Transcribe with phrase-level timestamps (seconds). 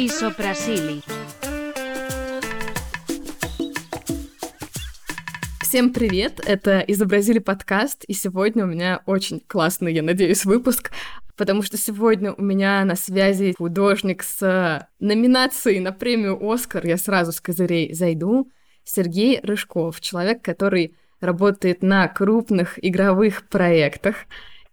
[0.00, 1.02] Исопрасили.
[5.60, 6.40] Всем привет!
[6.46, 10.92] Это «Изобразили подкаст», и сегодня у меня очень классный, я надеюсь, выпуск,
[11.36, 17.32] потому что сегодня у меня на связи художник с номинацией на премию «Оскар», я сразу
[17.32, 18.52] с козырей зайду,
[18.84, 24.14] Сергей Рыжков, человек, который работает на крупных игровых проектах,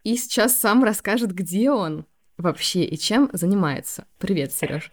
[0.04, 2.06] и сейчас сам расскажет, где он
[2.38, 4.06] вообще и чем занимается.
[4.20, 4.92] Привет, Сереж.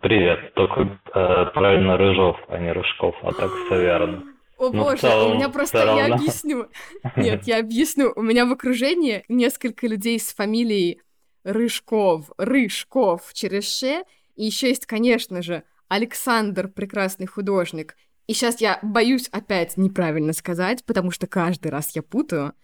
[0.00, 0.80] Привет, только
[1.14, 4.24] э, правильно Рыжов, а не Рыжков, а так все верно.
[4.56, 6.68] О Ну, боже, целом- у меня просто, я объясню.
[7.16, 8.12] Нет, я объясню.
[8.16, 11.00] У меня в окружении несколько людей с фамилией
[11.44, 14.04] Рыжков, Рыжков через Ше.
[14.36, 17.96] И еще есть, конечно же, Александр, прекрасный художник.
[18.26, 22.54] И сейчас я боюсь опять неправильно сказать, потому что каждый раз я путаю.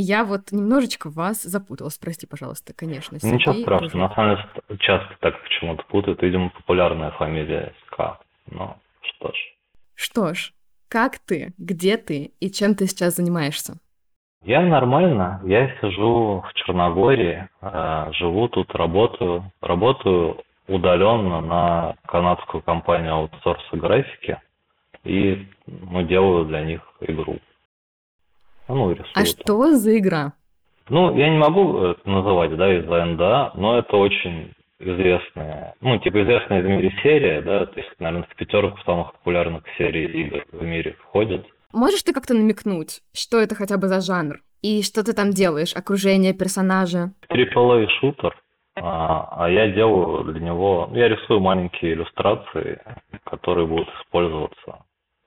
[0.00, 1.98] И я вот немножечко вас запуталась.
[1.98, 3.16] Прости, пожалуйста, конечно.
[3.16, 4.00] Ничего Сергей страшного, Рыжков.
[4.00, 8.18] на самом деле ст- часто так почему-то путают, видимо, популярная фамилия К.
[8.50, 9.36] Ну, что ж.
[9.94, 10.54] Что ж,
[10.88, 13.74] как ты, где ты и чем ты сейчас занимаешься?
[14.42, 23.16] Я нормально, я сижу в Черногории, э, живу тут, работаю, работаю удаленно на канадскую компанию
[23.16, 24.40] аутсорса графики
[25.04, 27.38] и ну, делаю для них игру.
[28.74, 29.10] Ну, рисую.
[29.14, 30.32] А что за игра?
[30.88, 36.22] Ну, я не могу это называть, да, из-за НДА, но это очень известная, ну, типа
[36.22, 40.62] известная в мире серия, да, то есть, наверное, в пятерку самых популярных серий игр в
[40.62, 41.46] мире входит.
[41.72, 44.40] Можешь ты как-то намекнуть, что это хотя бы за жанр?
[44.62, 45.76] И что ты там делаешь?
[45.76, 47.12] Окружение, персонажа?
[47.28, 48.34] AAA шутер,
[48.76, 52.80] а, а я делаю для него, я рисую маленькие иллюстрации,
[53.24, 54.84] которые будут использоваться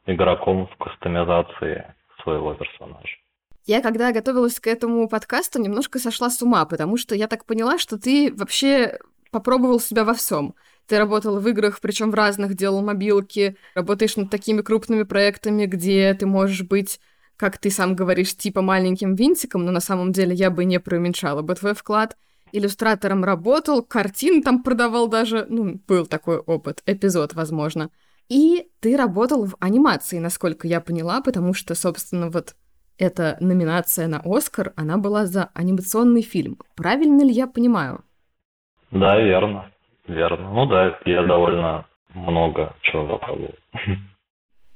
[0.08, 1.86] игроком в кастомизации
[2.24, 3.18] своего персонажа.
[3.66, 7.78] Я, когда готовилась к этому подкасту, немножко сошла с ума, потому что я так поняла,
[7.78, 9.00] что ты вообще
[9.32, 10.54] попробовал себя во всем.
[10.86, 16.14] Ты работал в играх, причем в разных, делал мобилки, работаешь над такими крупными проектами, где
[16.14, 17.00] ты можешь быть,
[17.38, 21.42] как ты сам говоришь, типа маленьким винтиком, но на самом деле я бы не преуменьшала
[21.42, 22.18] бы твой вклад.
[22.52, 27.90] Иллюстратором работал, картин там продавал даже, ну, был такой опыт, эпизод, возможно.
[28.28, 32.56] И ты работал в анимации, насколько я поняла, потому что, собственно, вот
[32.98, 36.58] эта номинация на Оскар, она была за анимационный фильм.
[36.76, 38.04] Правильно ли я понимаю?
[38.92, 39.72] Да, верно,
[40.08, 40.54] верно.
[40.54, 43.56] Ну да, я довольно много чего попробовал.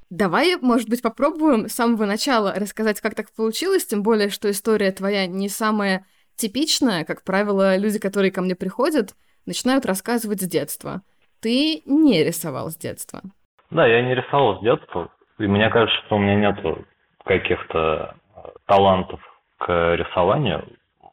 [0.10, 4.92] Давай, может быть, попробуем с самого начала рассказать, как так получилось, тем более, что история
[4.92, 6.06] твоя не самая
[6.38, 7.04] типичная.
[7.04, 11.02] Как правило, люди, которые ко мне приходят, начинают рассказывать с детства.
[11.42, 13.22] Ты не рисовал с детства.
[13.70, 16.86] Да, я не рисовал с детства, и мне кажется, что у меня нету
[17.28, 19.20] каких-то э, талантов
[19.58, 20.66] к рисованию.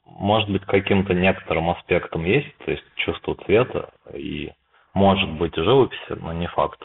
[0.06, 4.52] Может быть, каким-то некоторым аспектом есть, то есть чувство цвета и,
[4.94, 6.80] может быть, живописи, но не факт.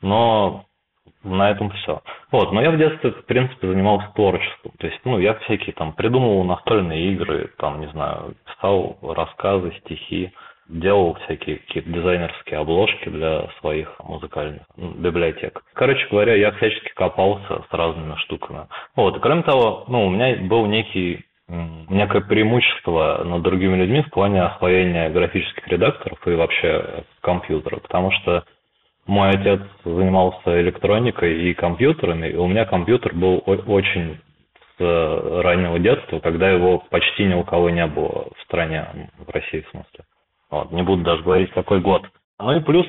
[0.00, 0.64] Но
[1.22, 2.02] на этом все.
[2.30, 4.72] Вот, но я в детстве, в принципе, занимался творчеством.
[4.78, 10.32] То есть, ну, я всякие там придумывал настольные игры, там, не знаю, писал рассказы, стихи,
[10.72, 15.62] делал всякие какие-то дизайнерские обложки для своих музыкальных м, библиотек.
[15.74, 18.66] Короче говоря, я всячески копался с разными штуками.
[18.96, 24.42] Вот, кроме того, ну, у меня был некий некое преимущество над другими людьми в плане
[24.42, 28.44] освоения графических редакторов и вообще компьютера, потому что
[29.06, 34.18] мой отец занимался электроникой и компьютерами, и у меня компьютер был очень
[34.78, 39.60] с раннего детства, когда его почти ни у кого не было в стране, в России
[39.60, 40.04] в смысле.
[40.52, 42.06] Вот, не буду даже говорить, какой год.
[42.38, 42.86] Ну и плюс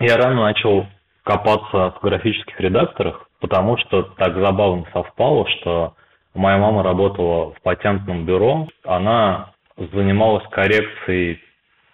[0.00, 0.86] я рано начал
[1.24, 5.94] копаться в графических редакторах, потому что так забавно совпало, что
[6.34, 11.40] моя мама работала в патентном бюро, она занималась коррекцией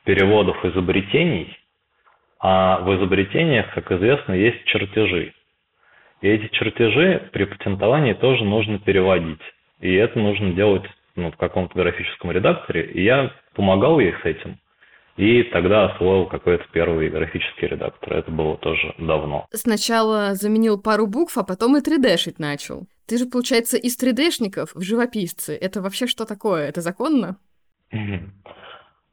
[0.02, 1.56] переводов изобретений,
[2.41, 5.34] а в изобретениях, как известно, есть чертежи.
[6.20, 9.41] И эти чертежи при патентовании тоже нужно переводить.
[9.78, 12.86] И это нужно делать ну, в каком-то графическом редакторе.
[12.86, 14.59] И я помогал ей с этим.
[15.16, 18.15] И тогда освоил какой-то первый графический редактор.
[18.15, 19.47] Это было тоже давно.
[19.53, 22.87] Сначала заменил пару букв, а потом и 3D-шить начал.
[23.07, 25.57] Ты же, получается, из 3D-шников в живописцы.
[25.57, 26.69] Это вообще что такое?
[26.69, 27.37] Это законно?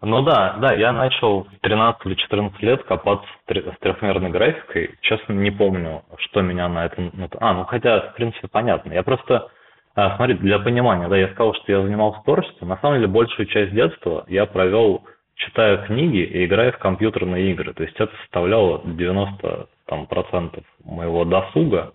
[0.03, 4.31] Ну да, да, я начал в 13 или 14 лет копаться с тре- с трехмерной
[4.31, 4.95] графикой.
[5.01, 7.11] Честно, не помню, что меня на этом...
[7.13, 8.91] нат- А, ну хотя, в принципе, понятно.
[8.93, 9.49] Я просто...
[9.93, 12.69] а, смотри, для понимания, да, я сказал, что я занимался творчеством.
[12.69, 15.03] На самом деле, большую часть детства я провел,
[15.45, 17.73] читая книги и играя в компьютерные игры.
[17.73, 21.93] То есть это составляло 90 там, процентов моего досуга.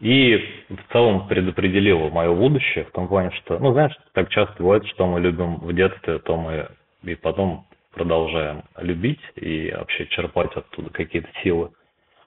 [0.00, 0.36] И
[0.68, 5.06] в целом предопределило мое будущее в том плане, что, ну, знаешь, так часто бывает, что
[5.06, 6.68] мы любим в детстве, то мы
[7.02, 11.70] и потом продолжаем любить и вообще черпать оттуда какие-то силы.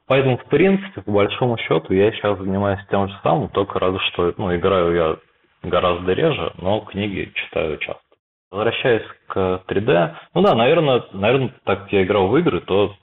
[0.07, 4.33] Поэтому, в принципе, по большому счету, я сейчас занимаюсь тем же самым, только разве что,
[4.37, 5.17] ну, играю я
[5.61, 8.08] гораздо реже, но книги читаю часто.
[8.51, 12.95] Возвращаясь к 3D, ну да, наверное, наверное, так как я играл в игры, то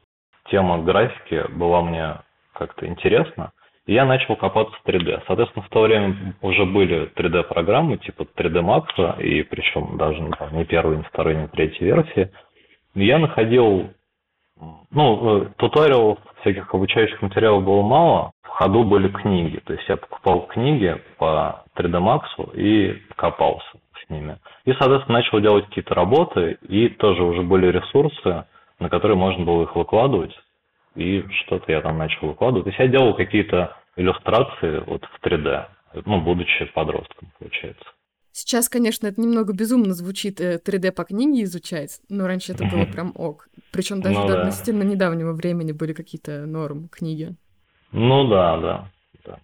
[0.50, 2.16] тема графики была мне
[2.52, 3.52] как-то интересна.
[3.86, 5.22] И я начал копаться в 3D.
[5.28, 10.64] Соответственно, в то время уже были 3D-программы, типа 3D Max, и причем даже ну, не
[10.64, 12.32] первой, не второй, не третьей версии.
[12.94, 13.90] И я находил,
[14.90, 19.58] ну, э, туториалов, всяких обучающих материалов было мало, в ходу были книги.
[19.64, 22.22] То есть я покупал книги по 3D Max
[22.54, 23.68] и копался
[24.04, 24.38] с ними.
[24.64, 28.44] И, соответственно, начал делать какие-то работы, и тоже уже были ресурсы,
[28.78, 30.34] на которые можно было их выкладывать
[30.96, 32.64] и что-то я там начал выкладывать.
[32.64, 35.66] То есть я делал какие-то иллюстрации вот в 3D,
[36.04, 37.84] ну, будучи подростком, получается.
[38.32, 42.84] Сейчас, конечно, это немного безумно звучит 3D э, по книге изучать, но раньше это было
[42.84, 43.48] прям ок.
[43.72, 44.40] Причем даже ну, до да.
[44.40, 47.34] относительно недавнего времени были какие-то норм книги.
[47.92, 48.90] Ну да, да,
[49.24, 49.38] да.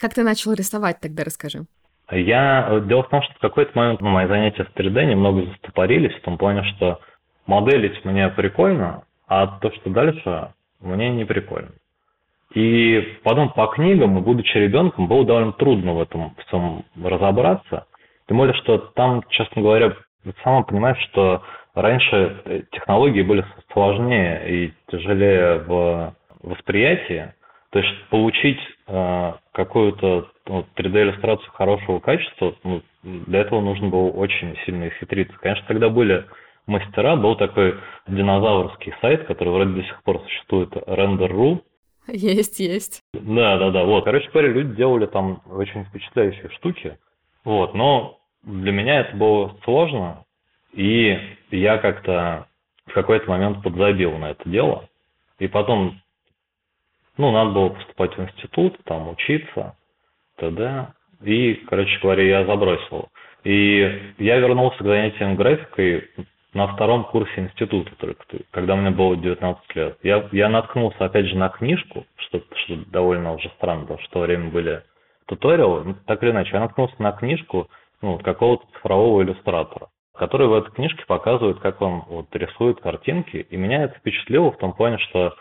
[0.00, 1.66] Как ты начал рисовать тогда, расскажи.
[2.12, 2.80] Я...
[2.84, 6.22] Дело в том, что в какой-то момент ну, мои занятия в 3D немного застопорились, в
[6.22, 7.00] том плане, что
[7.46, 11.70] моделить мне прикольно, а то, что дальше, мне не прикольно.
[12.54, 17.86] И потом по книгам, будучи ребенком, было довольно трудно в этом всем разобраться.
[18.28, 19.96] Тем более, что там, честно говоря,
[20.44, 21.42] сама понимаешь, что
[21.74, 27.32] раньше технологии были сложнее и тяжелее в восприятии.
[27.70, 34.56] То есть получить э, какую-то ну, 3D-иллюстрацию хорошего качества, ну, для этого нужно было очень
[34.64, 35.36] сильно хитриться.
[35.40, 36.26] Конечно, тогда были
[36.66, 41.62] мастера, был такой динозаврский сайт, который вроде до сих пор существует, Render.ru.
[42.08, 43.00] Есть, есть.
[43.12, 43.84] Да, да, да.
[43.84, 46.98] Вот, короче говоря, люди делали там очень впечатляющие штуки.
[47.44, 50.24] Вот, но для меня это было сложно,
[50.72, 51.16] и
[51.50, 52.46] я как-то
[52.86, 54.88] в какой-то момент подзабил на это дело.
[55.38, 56.00] И потом,
[57.16, 59.76] ну, надо было поступать в институт, там учиться,
[60.42, 60.88] т.д.
[61.22, 63.08] И, короче говоря, я забросил.
[63.44, 66.10] И я вернулся к занятиям графикой
[66.52, 69.98] на втором курсе института только, когда мне было 19 лет.
[70.02, 74.12] Я, я наткнулся, опять же, на книжку, что, что довольно уже странно, потому что в
[74.12, 74.82] то время были
[75.26, 77.68] туториалы, ну, так или иначе, я наткнулся на книжку
[78.02, 83.56] ну, какого-то цифрового иллюстратора, который в этой книжке показывает, как он вот, рисует картинки, и
[83.56, 85.34] меня это впечатлило в том плане, что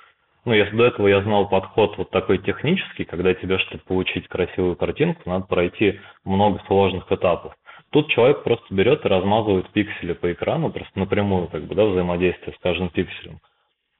[0.45, 4.75] ну, если до этого я знал подход вот такой технический, когда тебе, чтобы получить красивую
[4.75, 7.53] картинку, надо пройти много сложных этапов.
[7.91, 12.55] Тут человек просто берет и размазывает пиксели по экрану, просто напрямую, как бы, да, взаимодействие
[12.55, 13.39] с каждым пикселем.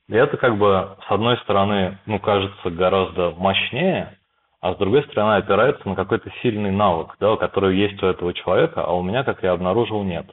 [0.10, 4.18] И это как бы, с одной стороны, ну, кажется гораздо мощнее,
[4.62, 8.84] а с другой стороны опирается на какой-то сильный навык, да, который есть у этого человека,
[8.84, 10.26] а у меня, как я обнаружил, нет.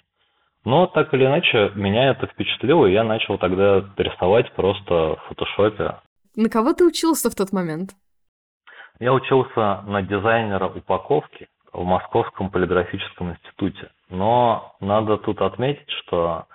[0.64, 5.96] Но так или иначе, меня это впечатлило, и я начал тогда рисовать просто в фотошопе.
[6.36, 7.90] На кого ты учился в тот момент?
[9.00, 13.90] Я учился на дизайнера упаковки, в Московском полиграфическом институте.
[14.10, 16.46] Но надо тут отметить, что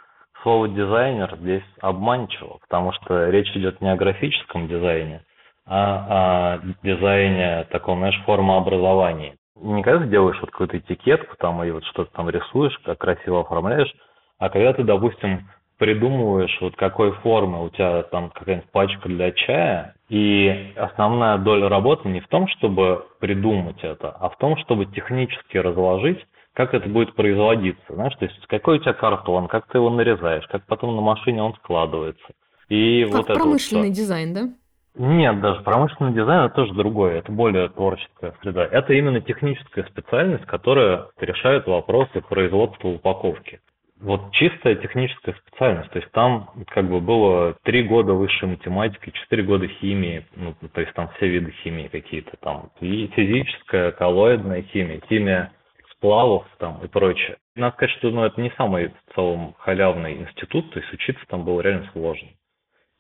[0.41, 5.23] слово дизайнер здесь обманчиво, потому что речь идет не о графическом дизайне,
[5.65, 9.38] а о дизайне таком, знаешь, формообразовании.
[9.55, 13.41] Не когда ты делаешь вот какую-то этикетку там и вот что-то там рисуешь, как красиво
[13.41, 13.94] оформляешь,
[14.39, 15.47] а когда ты, допустим,
[15.77, 22.07] придумываешь, вот какой формы у тебя там какая-нибудь пачка для чая, и основная доля работы
[22.10, 27.15] не в том, чтобы придумать это, а в том, чтобы технически разложить, как это будет
[27.15, 27.83] производиться.
[27.89, 31.41] Знаешь, то есть какой у тебя картон, как ты его нарезаешь, как потом на машине
[31.41, 32.27] он складывается.
[32.69, 34.50] И как вот промышленный это вот, дизайн, да?
[34.95, 38.65] Нет, даже промышленный дизайн это тоже другое, это более творческая среда.
[38.65, 43.59] Это именно техническая специальность, которая решает вопросы производства упаковки
[44.03, 45.89] вот чистая техническая специальность.
[45.91, 50.81] То есть там как бы было три года высшей математики, четыре года химии, ну, то
[50.81, 55.53] есть там все виды химии какие-то там, и физическая, коллоидная химия, химия
[55.91, 57.38] сплавов там и прочее.
[57.55, 61.45] Надо сказать, что ну, это не самый в целом халявный институт, то есть учиться там
[61.45, 62.27] было реально сложно.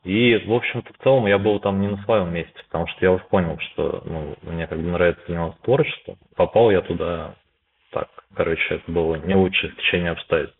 [0.03, 3.11] И, в общем-то, в целом я был там не на своем месте, потому что я
[3.11, 6.17] уже понял, что ну, мне как бы нравится заниматься творчеством.
[6.35, 7.35] Попал я туда
[7.91, 8.09] так.
[8.35, 10.59] Короче, это было не лучшее течение обстоятельств.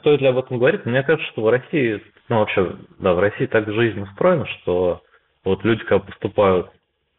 [0.00, 0.84] Стоит ли об этом говорить?
[0.84, 5.02] Мне кажется, что в России, ну вообще, да, в России так жизнь устроена, что
[5.44, 6.70] вот люди, когда поступают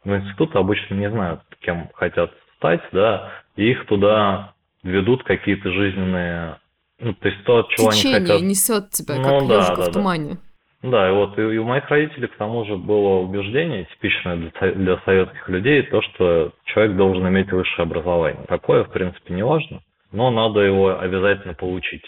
[0.04, 6.58] в институт, обычно не знают, кем хотят стать, да, и их туда ведут какие-то жизненные,
[6.98, 8.42] ну, то есть то, от чего Течение они хотят.
[8.42, 10.34] несет тебя, ну, как да, да, в тумане.
[10.34, 10.51] Да.
[10.82, 15.82] И вот и, у моих родителей к тому же было убеждение, типичное для, советских людей,
[15.82, 18.44] то, что человек должен иметь высшее образование.
[18.48, 22.04] Какое, в принципе, не важно, но надо его обязательно получить.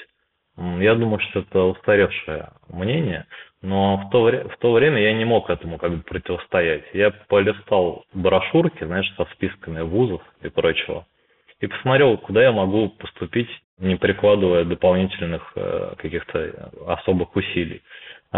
[0.57, 3.27] Я думаю, что это устаревшее мнение,
[3.63, 6.85] но в то, в то время я не мог этому как бы противостоять.
[6.93, 11.07] Я полистал брошюрки, знаешь, со списками вузов и прочего,
[11.61, 17.83] и посмотрел, куда я могу поступить, не прикладывая дополнительных э, каких-то особых усилий.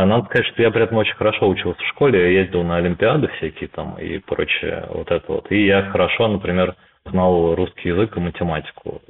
[0.05, 3.29] Надо сказать, что я при этом очень хорошо учился в школе, я ездил на олимпиады
[3.39, 5.51] всякие там и прочее, вот это вот.
[5.51, 6.75] И я хорошо, например,
[7.07, 9.01] знал русский язык и математику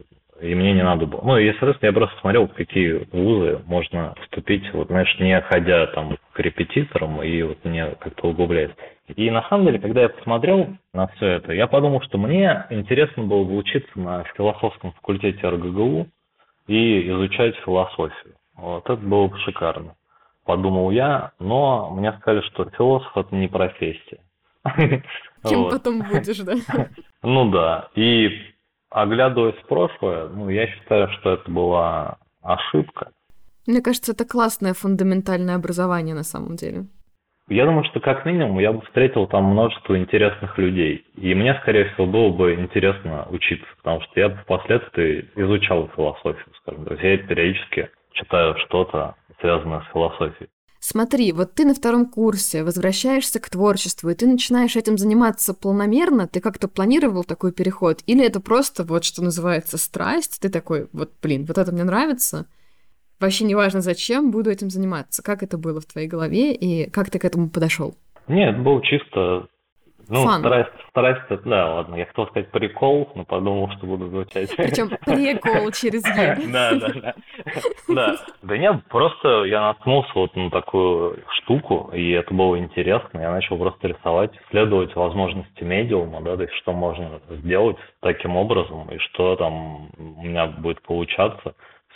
[0.41, 1.21] и мне не надо было.
[1.23, 5.87] Ну, и, соответственно, я просто смотрел, в какие вузы можно вступить, вот, знаешь, не ходя
[5.89, 8.73] там к репетиторам и вот мне как-то углубляясь.
[9.15, 13.23] И на самом деле, когда я посмотрел на все это, я подумал, что мне интересно
[13.23, 16.09] было бы учиться на философском факультете РГГУ
[16.67, 18.35] и изучать философию.
[18.57, 19.95] Вот это было бы шикарно,
[20.47, 24.21] подумал я, но мне сказали, что философ это не профессия.
[25.45, 26.55] Кем потом будешь, да?
[27.23, 27.89] Ну да.
[27.95, 28.31] И
[28.91, 33.11] оглядываясь в прошлое, ну, я считаю, что это была ошибка.
[33.67, 36.87] Мне кажется, это классное фундаментальное образование на самом деле.
[37.49, 41.05] Я думаю, что как минимум я бы встретил там множество интересных людей.
[41.17, 46.85] И мне, скорее всего, было бы интересно учиться, потому что я впоследствии изучал философию, скажем.
[46.85, 50.51] То есть я периодически читаю что-то, связанное с философией.
[50.79, 56.29] Смотри, вот ты на втором курсе возвращаешься к творчеству, и ты начинаешь этим заниматься планомерно,
[56.29, 61.11] ты как-то планировал такой переход, или это просто вот что называется страсть, ты такой, вот
[61.21, 62.47] блин, вот это мне нравится,
[63.19, 65.23] вообще неважно зачем, буду этим заниматься.
[65.23, 67.97] Как это было в твоей голове и как ты к этому подошел?
[68.29, 69.49] Нет, был чисто
[70.09, 70.41] ну, Фан.
[70.41, 74.55] стараюсь, стараюсь, да, ладно, я хотел сказать прикол, но подумал, что буду звучать.
[74.57, 76.39] Причем прикол через «е».
[76.53, 77.15] Да, да, да.
[77.89, 83.19] Да, да нет, просто я наткнулся вот на такую штуку, и это было интересно.
[83.21, 88.89] Я начал просто рисовать, исследовать возможности медиума, да, то есть что можно сделать таким образом,
[88.91, 91.55] и что там у меня будет получаться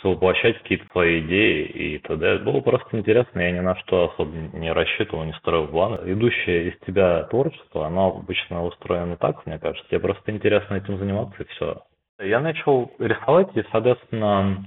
[0.09, 2.39] воплощать какие-то свои идеи и т.д.
[2.39, 6.11] Было просто интересно, я ни на что особо не рассчитывал, не строил планы.
[6.11, 9.87] Идущее из тебя творчество, оно обычно устроено так, мне кажется.
[9.89, 11.81] Тебе просто интересно этим заниматься и все.
[12.19, 14.65] Я начал рисовать, и, соответственно,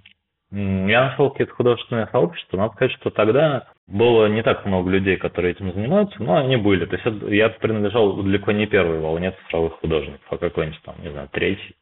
[0.50, 2.57] я нашел какие-то художественные сообщества.
[2.57, 6.87] Надо сказать, что тогда было не так много людей, которые этим занимаются, но они были.
[6.87, 11.29] То есть я принадлежал далеко не первой волне цифровых художников, а какой-нибудь там, не знаю,
[11.33, 11.75] третий,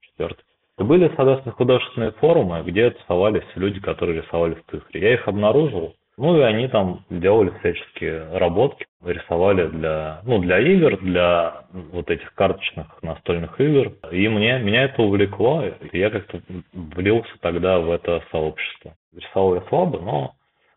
[0.00, 0.45] четвертый.
[0.78, 5.00] Были, соответственно, художественные форумы, где рисовались люди, которые рисовали в цифре.
[5.00, 10.98] Я их обнаружил, ну и они там делали всяческие работки, рисовали для, ну, для игр,
[10.98, 13.92] для вот этих карточных настольных игр.
[14.10, 16.40] И мне, меня это увлекло, и я как-то
[16.72, 18.94] влился тогда в это сообщество.
[19.14, 20.32] Рисовал я слабо, но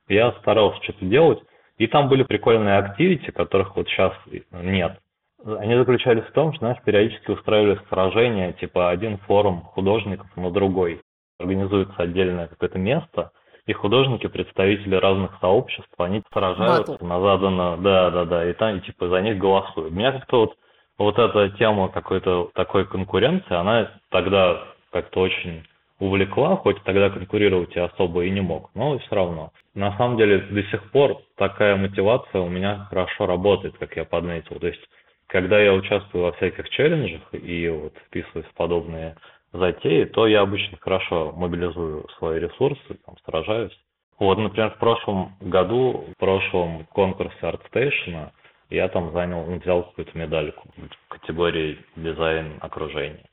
[0.07, 1.39] я старался что-то делать.
[1.77, 4.13] И там были прикольные активити, которых вот сейчас
[4.51, 4.97] нет.
[5.45, 11.01] Они заключались в том, что, знаешь, периодически устраивались сражения, типа один форум художников на другой.
[11.39, 13.31] Организуется отдельное какое-то место,
[13.65, 17.05] и художники, представители разных сообществ, они сражаются Батл.
[17.05, 19.93] на заданное, да, да, да, и там, и, типа, за них голосуют.
[19.93, 20.55] Меня как-то вот,
[20.97, 25.63] вот эта тема какой-то такой конкуренции, она тогда как-то очень
[25.99, 29.51] увлекла, хоть тогда конкурировать я особо и не мог, но все равно.
[29.75, 34.59] На самом деле до сих пор такая мотивация у меня хорошо работает, как я подметил.
[34.59, 34.81] То есть
[35.29, 39.15] когда я участвую во всяких челленджах и вот вписываюсь в подобные
[39.53, 43.77] затеи, то я обычно хорошо мобилизую свои ресурсы, там, сражаюсь.
[44.17, 48.31] Вот, например, в прошлом году, в прошлом конкурсе ArtStation
[48.71, 53.25] я там занял, ну, взял какую-то медальку в категории дизайн окружения.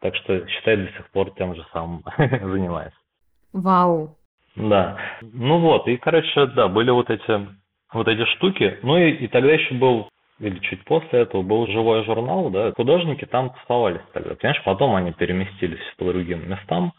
[0.00, 2.94] Так что, считай, до сих пор тем же самым занимаюсь.
[3.52, 4.16] Вау.
[4.54, 4.98] Да.
[5.22, 7.48] Ну вот, и, короче, да, были вот эти
[7.92, 8.78] вот эти штуки.
[8.82, 10.08] Ну и, и тогда еще был
[10.40, 14.34] или чуть после этого был живой журнал, да, художники там тусовались тогда.
[14.34, 16.92] Понимаешь, потом они переместились по другим местам.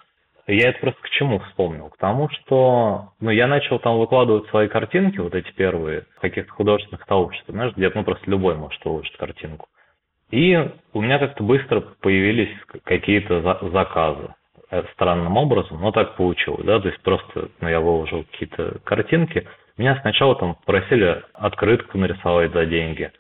[0.48, 1.89] Я это просто к чему вспомнил?
[1.89, 6.51] К тому, что ну, я начал там выкладывать свои картинки, вот эти первые, в каких-то
[6.51, 9.67] художественных сообществах, знаешь, где ну, просто любой может выложить картинку.
[10.31, 10.55] И
[10.93, 14.34] у меня как-то быстро появились какие-то за- заказы
[14.72, 19.48] э, странным образом, но так получилось, да, то есть просто ну, я выложил какие-то картинки,
[19.77, 23.12] меня сначала там просили открытку нарисовать за деньги,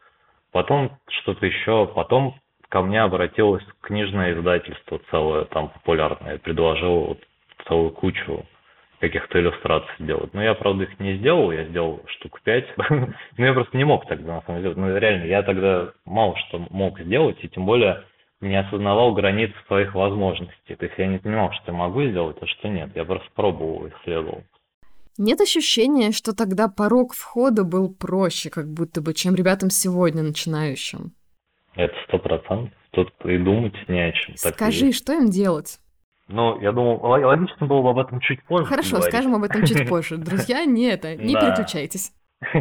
[0.51, 2.35] потом что-то еще, потом
[2.69, 7.19] ко мне обратилось книжное издательство целое, там популярное, предложило вот
[7.67, 8.45] целую кучу
[8.99, 10.33] каких-то иллюстраций сделать.
[10.33, 12.67] Но я, правда, их не сделал, я сделал штук пять.
[12.89, 14.75] Но я просто не мог тогда, на самом деле.
[14.75, 18.03] Ну, реально, я тогда мало что мог сделать, и тем более
[18.41, 20.75] не осознавал границ своих возможностей.
[20.75, 22.89] То есть я не понимал, что я могу сделать, а что нет.
[22.95, 24.43] Я просто пробовал, исследовал.
[25.19, 31.11] Нет ощущения, что тогда порог входа был проще, как будто бы, чем ребятам сегодня начинающим?
[31.75, 32.71] Это сто процентов.
[32.91, 34.37] Тут и думать не о чем.
[34.37, 35.79] Скажи, что им делать?
[36.29, 39.13] Ну, я думал, логично было бы об этом чуть позже Хорошо, говорить.
[39.13, 40.15] скажем об этом чуть позже.
[40.17, 41.41] Друзья, не это, не Да.
[41.41, 42.13] переключайтесь.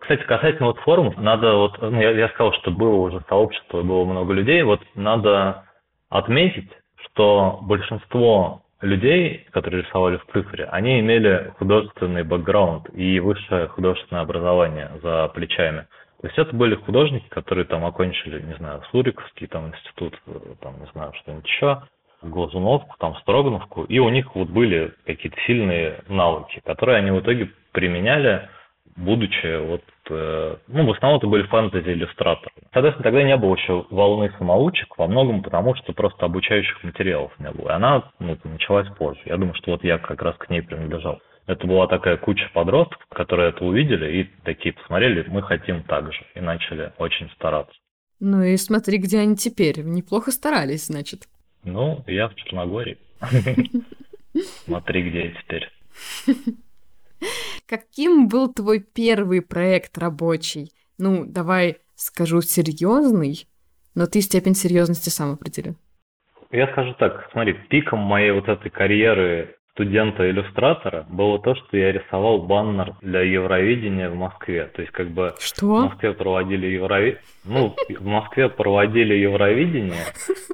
[0.00, 4.06] Кстати, касательно вот форумов, надо вот, ну, я, я сказал, что было уже сообщество, было
[4.06, 5.64] много людей, вот надо
[6.08, 6.70] отметить,
[7.04, 14.90] что большинство людей, которые рисовали в цифре, они имели художественный бэкграунд и высшее художественное образование
[15.02, 15.86] за плечами.
[16.20, 20.20] То есть это были художники, которые там окончили, не знаю, Суриковский там институт,
[20.60, 21.82] там, не знаю, что-нибудь еще,
[22.22, 27.50] Глазуновку, там, Строгановку, и у них вот были какие-то сильные навыки, которые они в итоге
[27.72, 28.48] применяли,
[28.96, 32.52] будучи вот, э, ну, в основном это были фэнтези-иллюстраторы.
[32.72, 37.50] Соответственно, тогда не было еще волны самоучек, во многом потому, что просто обучающих материалов не
[37.50, 37.68] было.
[37.68, 39.20] И она ну, началась позже.
[39.24, 41.20] Я думаю, что вот я как раз к ней принадлежал.
[41.46, 46.20] Это была такая куча подростков, которые это увидели и такие посмотрели, мы хотим так же,
[46.34, 47.74] и начали очень стараться.
[48.20, 49.80] Ну и смотри, где они теперь.
[49.80, 51.22] Неплохо старались, значит.
[51.64, 52.98] Ну, я в Черногории.
[54.64, 55.68] Смотри, где я теперь.
[57.66, 60.72] Каким был твой первый проект рабочий?
[60.98, 63.46] Ну, давай скажу серьезный,
[63.94, 65.74] но ты степень серьезности сам определи.
[66.50, 72.42] Я скажу так, смотри, пиком моей вот этой карьеры студента-иллюстратора было то, что я рисовал
[72.42, 74.66] баннер для Евровидения в Москве.
[74.74, 75.66] То есть как бы в Что?
[75.88, 80.04] Москве проводили Евровидение, ну, в Москве проводили Евровидение,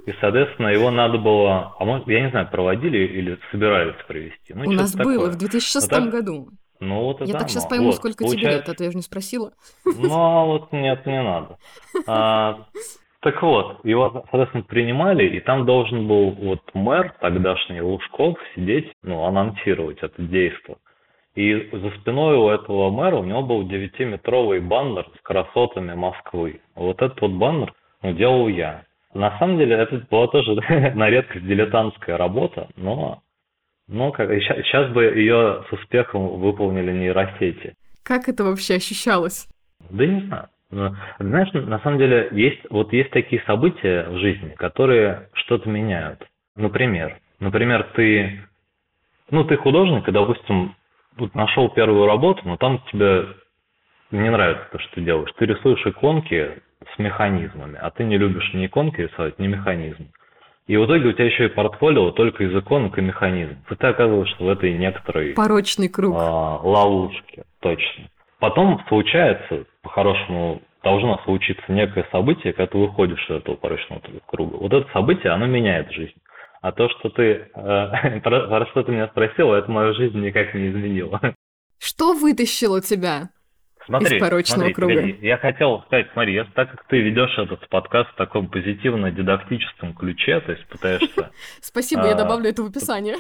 [0.07, 4.55] и, соответственно, его надо было, а может, я не знаю, проводили или собирались провести.
[4.55, 5.31] Ну, У нас что-то было такое.
[5.35, 6.49] в 2006 Вот так- году.
[6.79, 8.91] Ну, вот Я да, так сейчас пойму, вот, сколько тебе получается- лет, а то я
[8.91, 9.53] же не спросила.
[9.87, 11.57] Ну, а вот нет, не надо.
[12.07, 12.67] А,
[13.27, 19.25] так вот, его, соответственно, принимали, и там должен был вот мэр тогдашний Лужков сидеть, ну,
[19.25, 20.77] анонсировать это действо.
[21.35, 26.61] И за спиной у этого мэра у него был 9-метровый баннер с красотами Москвы.
[26.77, 28.85] Вот этот вот баннер ну, делал я.
[29.13, 30.55] На самом деле, это была тоже
[30.95, 33.23] на редкость дилетантская работа, но,
[33.89, 37.75] но как, сейчас бы ее с успехом выполнили нейросети.
[38.05, 39.49] Как это вообще ощущалось?
[39.91, 40.49] Да не знаю.
[40.71, 46.27] Знаешь, на самом деле есть вот есть такие события в жизни, которые что-то меняют.
[46.57, 48.43] Например, например, ты,
[49.31, 50.75] ну ты художник, и, допустим,
[51.17, 53.27] вот нашел первую работу, но там тебе
[54.11, 55.33] не нравится то, что ты делаешь.
[55.39, 56.63] Ты рисуешь иконки
[56.95, 60.11] с механизмами, а ты не любишь ни иконки рисовать, ни механизм.
[60.67, 63.59] И в итоге у тебя еще и портфолио только из иконок и механизмов.
[63.71, 66.17] И ты оказываешься в этой некоторой Порочный круг.
[66.19, 68.07] а, ловушки, точно.
[68.39, 74.57] Потом случается, по-хорошему, должно случиться некое событие, когда ты выходишь из этого порочного круга.
[74.57, 76.15] Вот это событие, оно меняет жизнь.
[76.61, 80.55] А то, что ты, э, про, про что ты меня спросила, это мою жизнь никак
[80.55, 81.21] не изменило.
[81.79, 83.29] Что вытащило тебя?
[83.85, 84.95] Смотри, Из порочного смотри, круга.
[84.95, 85.19] погоди.
[85.21, 90.41] Я хотел сказать, смотри, я, так как ты ведешь этот подкаст в таком позитивно-дидактическом ключе,
[90.41, 93.17] то есть пытаешься Спасибо, я А, добавлю это в описание.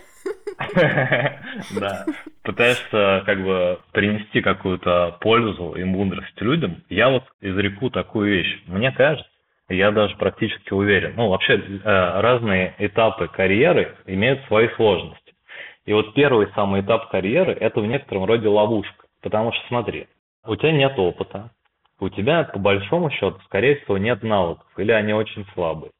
[1.78, 2.04] Да.
[2.42, 6.82] Пытаешься как бы принести какую-то пользу и мудрость людям.
[6.88, 8.62] Я вот изреку такую вещь.
[8.66, 9.28] Мне кажется,
[9.68, 11.14] я даже практически уверен.
[11.16, 15.34] Ну, вообще, э, разные этапы карьеры имеют свои сложности.
[15.86, 19.06] И вот первый самый этап карьеры– это в некотором роде ловушка.
[19.22, 20.06] Потому что, смотри,
[20.46, 21.50] у тебя нет опыта,
[21.98, 25.90] у тебя, по большому счету, скорее всего, нет навыков, или они очень слабые.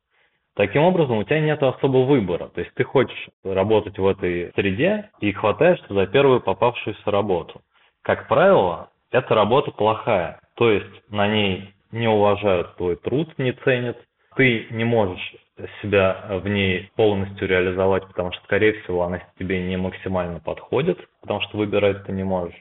[0.57, 2.49] Таким образом, у тебя нет особого выбора.
[2.49, 7.61] То есть ты хочешь работать в этой среде и хватаешься за первую попавшуюся работу.
[8.03, 10.41] Как правило, эта работа плохая.
[10.55, 13.99] То есть на ней не уважают твой труд, не ценят.
[14.35, 15.35] Ты не можешь
[15.83, 21.43] себя в ней полностью реализовать, потому что, скорее всего, она тебе не максимально подходит, потому
[21.43, 22.57] что выбирать ты не можешь.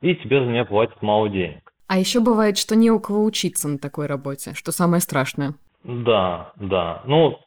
[0.00, 1.72] И тебе за нее платят мало денег.
[1.88, 5.54] А еще бывает, что не у кого учиться на такой работе, что самое страшное.
[5.84, 7.02] Да, да.
[7.04, 7.38] Ну,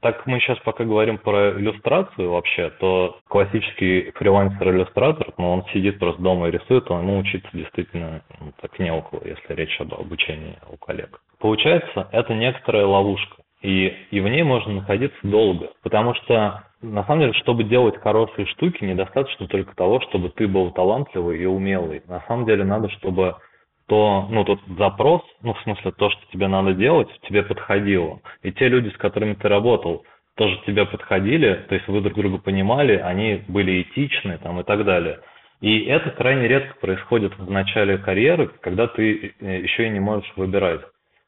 [0.00, 6.22] так мы сейчас пока говорим про иллюстрацию вообще, то классический фрилансер-иллюстратор, ну, он сидит просто
[6.22, 10.56] дома и рисует, а ему учиться действительно ну, так не около, если речь об обучении
[10.70, 11.20] у коллег.
[11.38, 17.20] Получается, это некоторая ловушка, и, и в ней можно находиться долго, потому что, на самом
[17.20, 22.02] деле, чтобы делать хорошие штуки, недостаточно только того, чтобы ты был талантливый и умелый.
[22.06, 23.36] На самом деле, надо, чтобы
[23.92, 28.20] то, ну, тот запрос, ну, в смысле, то, что тебе надо делать, тебе подходило.
[28.42, 30.02] И те люди, с которыми ты работал,
[30.34, 34.86] тоже тебе подходили, то есть вы друг друга понимали, они были этичны там и так
[34.86, 35.20] далее.
[35.60, 40.32] И это крайне редко происходит в начале карьеры, когда ты э, еще и не можешь
[40.36, 40.80] выбирать.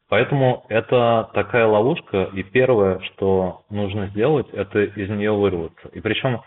[0.08, 5.88] Поэтому это такая ловушка, и первое, что нужно сделать, это из нее вырваться.
[5.92, 6.40] И причем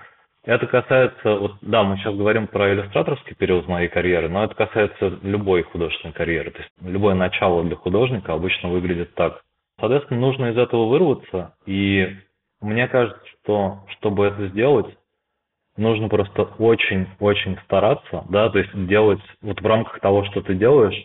[0.48, 5.20] это касается, вот, да, мы сейчас говорим про иллюстраторский период моей карьеры, но это касается
[5.22, 6.52] любой художественной карьеры.
[6.52, 9.42] То есть любое начало для художника обычно выглядит так.
[9.78, 12.16] Соответственно, нужно из этого вырваться и
[12.62, 14.88] Мне кажется, что чтобы это сделать,
[15.76, 20.96] нужно просто очень-очень стараться, да, то есть делать вот в рамках того, что ты делаешь,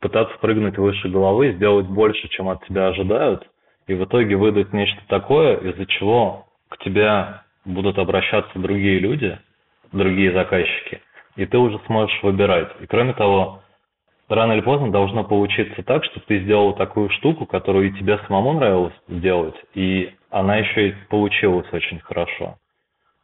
[0.00, 3.48] пытаться прыгнуть выше головы, сделать больше, чем от тебя ожидают,
[3.86, 9.38] и в итоге выдать нечто такое, из-за чего к тебе будут обращаться другие люди,
[9.92, 11.00] другие заказчики,
[11.36, 12.68] и ты уже сможешь выбирать.
[12.80, 13.62] И кроме того,
[14.28, 18.52] рано или поздно должно получиться так, что ты сделал такую штуку, которую и тебе самому
[18.52, 22.56] нравилось сделать, и она еще и получилась очень хорошо.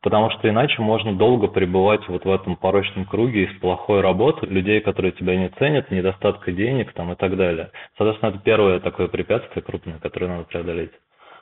[0.02, 4.80] Потому что иначе можно долго пребывать вот в этом порочном круге из плохой работы, людей,
[4.80, 7.70] которые тебя не ценят, недостатка денег там и так далее.
[7.96, 10.92] Соответственно, это первое такое препятствие крупное, которое надо преодолеть.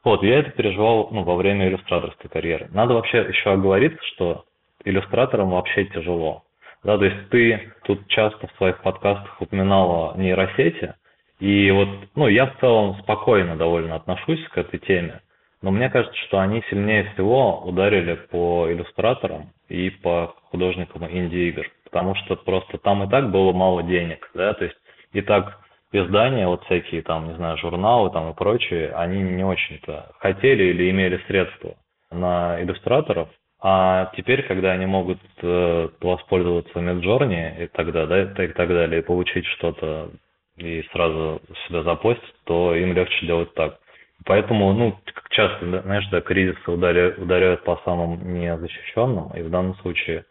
[0.04, 2.68] Вот, я это переживал ну, во время иллюстраторской карьеры.
[2.72, 4.44] Надо вообще еще оговориться, что
[4.84, 6.44] иллюстраторам вообще тяжело.
[6.82, 10.94] Да, то есть ты тут часто в своих подкастах упоминала нейросети,
[11.40, 15.22] и вот, ну, я в целом спокойно довольно отношусь к этой теме,
[15.62, 22.14] но мне кажется, что они сильнее всего ударили по иллюстраторам и по художникам инди-игр, потому
[22.16, 24.76] что просто там и так было мало денег, да, то есть
[25.14, 25.63] и так
[25.94, 30.90] издания, вот всякие там, не знаю, журналы там и прочие, они не очень-то хотели или
[30.90, 31.74] имели средства
[32.10, 33.28] на иллюстраторов,
[33.60, 39.04] а теперь, когда они могут э, воспользоваться Midjourney и тогда, да, и так далее, и
[39.04, 40.10] получить что-то
[40.56, 43.78] и сразу себя запостить, то им легче делать так.
[44.26, 44.98] Поэтому, ну,
[45.30, 50.24] часто, знаешь, да, кризисы ударяют, ударяют по самым незащищенным, и в данном случае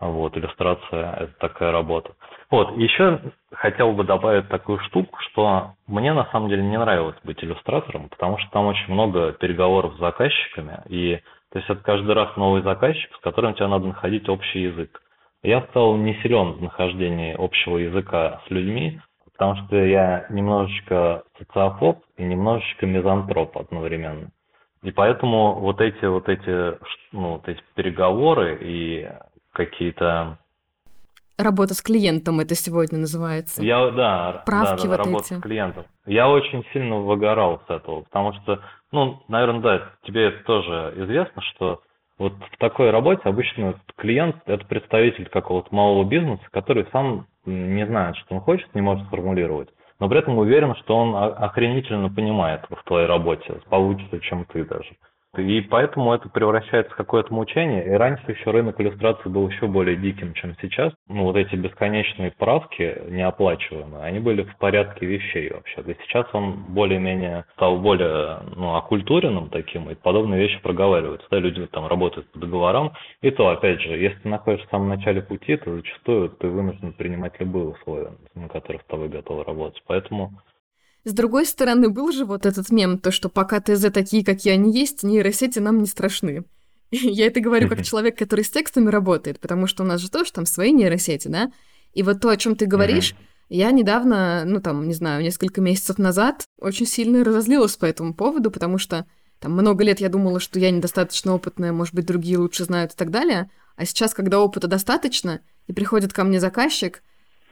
[0.00, 2.12] вот, иллюстрация– это такая работа.
[2.50, 3.20] Вот, еще
[3.52, 8.38] хотел бы добавить такую штуку, что мне на самом деле не нравилось быть иллюстратором, потому
[8.38, 13.10] что там очень много переговоров с заказчиками, и то есть это каждый раз новый заказчик,
[13.14, 15.00] с которым тебе надо находить общий язык.
[15.42, 19.00] Я целом не силен в нахождении общего языка с людьми,
[19.32, 24.30] потому что я немножечко социофоб и немножечко мизантроп одновременно.
[24.82, 26.78] И поэтому вот эти вот эти,
[27.12, 29.08] ну, вот эти переговоры и
[29.52, 30.38] какие-то
[31.38, 33.62] Работа с клиентом это сегодня называется.
[33.62, 35.34] Я, да, Правки да, да, вот работа эти.
[35.34, 35.84] с клиентом.
[36.04, 41.40] Я очень сильно выгорал с этого, потому что, ну, наверное, да, тебе это тоже известно,
[41.42, 41.80] что
[42.18, 48.16] вот в такой работе обычно клиент– это представитель какого-то малого бизнеса, который сам не знает,
[48.16, 49.68] что он хочет, не может сформулировать,
[50.00, 54.90] но при этом уверен, что он охренительно понимает в твоей работе, получше, чем ты даже.
[55.36, 57.84] И поэтому это превращается в какое-то мучение.
[57.84, 60.92] И раньше еще рынок иллюстрации был еще более диким, чем сейчас.
[61.06, 65.82] Ну, вот эти бесконечные правки неоплачиваемые, они были в порядке вещей вообще.
[65.82, 71.26] И сейчас он более-менее стал более ну, оккультуренным таким, и подобные вещи проговариваются.
[71.30, 72.92] Да, люди там работают по договорам.
[73.20, 76.94] И то, опять же, если ты находишься в самом начале пути, то зачастую ты вынужден
[76.94, 79.82] принимать любые условия, на которых с тобой готовы работать.
[79.86, 80.32] Поэтому
[81.08, 84.72] с другой стороны, был же вот этот мем, то, что пока ТЗ такие, какие они
[84.72, 86.44] есть, нейросети нам не страшны.
[86.90, 90.32] Я это говорю как человек, который с текстами работает, потому что у нас же тоже
[90.32, 91.50] там свои нейросети, да?
[91.94, 93.14] И вот то, о чем ты говоришь,
[93.48, 98.50] я недавно, ну там, не знаю, несколько месяцев назад очень сильно разозлилась по этому поводу,
[98.50, 99.06] потому что
[99.40, 102.96] там много лет я думала, что я недостаточно опытная, может быть, другие лучше знают и
[102.96, 103.50] так далее.
[103.76, 107.02] А сейчас, когда опыта достаточно, и приходит ко мне заказчик,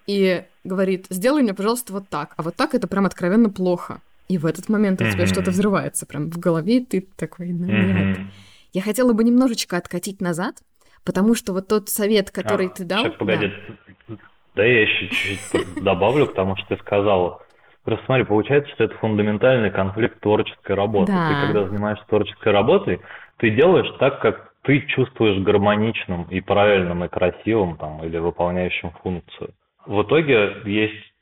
[0.07, 2.35] и говорит, сделай мне, пожалуйста, вот так.
[2.37, 4.01] А вот так это прям откровенно плохо.
[4.29, 5.27] И в этот момент у тебя mm-hmm.
[5.27, 8.19] что-то взрывается прям в голове, и ты такой, ну нет.
[8.19, 8.27] Mm-hmm.
[8.73, 10.57] Я хотела бы немножечко откатить назад,
[11.05, 13.05] потому что вот тот совет, который а, ты дал...
[13.05, 13.53] Сейчас, погоди.
[14.09, 14.17] Да.
[14.57, 17.41] да, я еще чуть-чуть добавлю к тому, что ты сказала.
[17.85, 21.13] Просто смотри, получается, что это фундаментальный конфликт творческой работы.
[21.13, 21.29] Да.
[21.29, 23.01] Ты когда занимаешься творческой работой,
[23.37, 29.55] ты делаешь так, как ты чувствуешь гармоничным и правильным и красивым там, или выполняющим функцию.
[29.87, 31.15] В итоге есть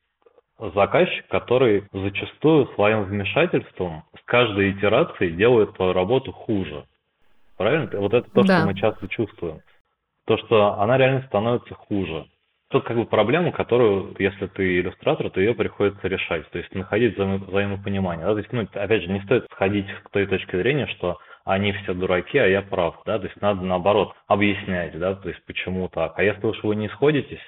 [0.58, 6.84] заказчик, который зачастую своим вмешательством с каждой итерацией делает твою работу хуже.
[7.56, 7.88] Правильно?
[8.00, 8.58] Вот это то, да.
[8.58, 9.60] что мы часто чувствуем.
[10.26, 12.26] То, что она реально становится хуже.
[12.70, 16.48] Тут как бы проблема, которую, если ты иллюстратор, то ее приходится решать.
[16.50, 18.26] То есть находить взаимо взаимопонимание.
[18.26, 18.32] Да?
[18.32, 21.92] То есть, ну, опять же, не стоит сходить к той точке зрения, что они все
[21.92, 23.00] дураки, а я прав.
[23.04, 23.18] Да?
[23.18, 26.14] То есть надо наоборот объяснять, да, то есть почему так.
[26.16, 27.42] А если уж вы не сходитесь,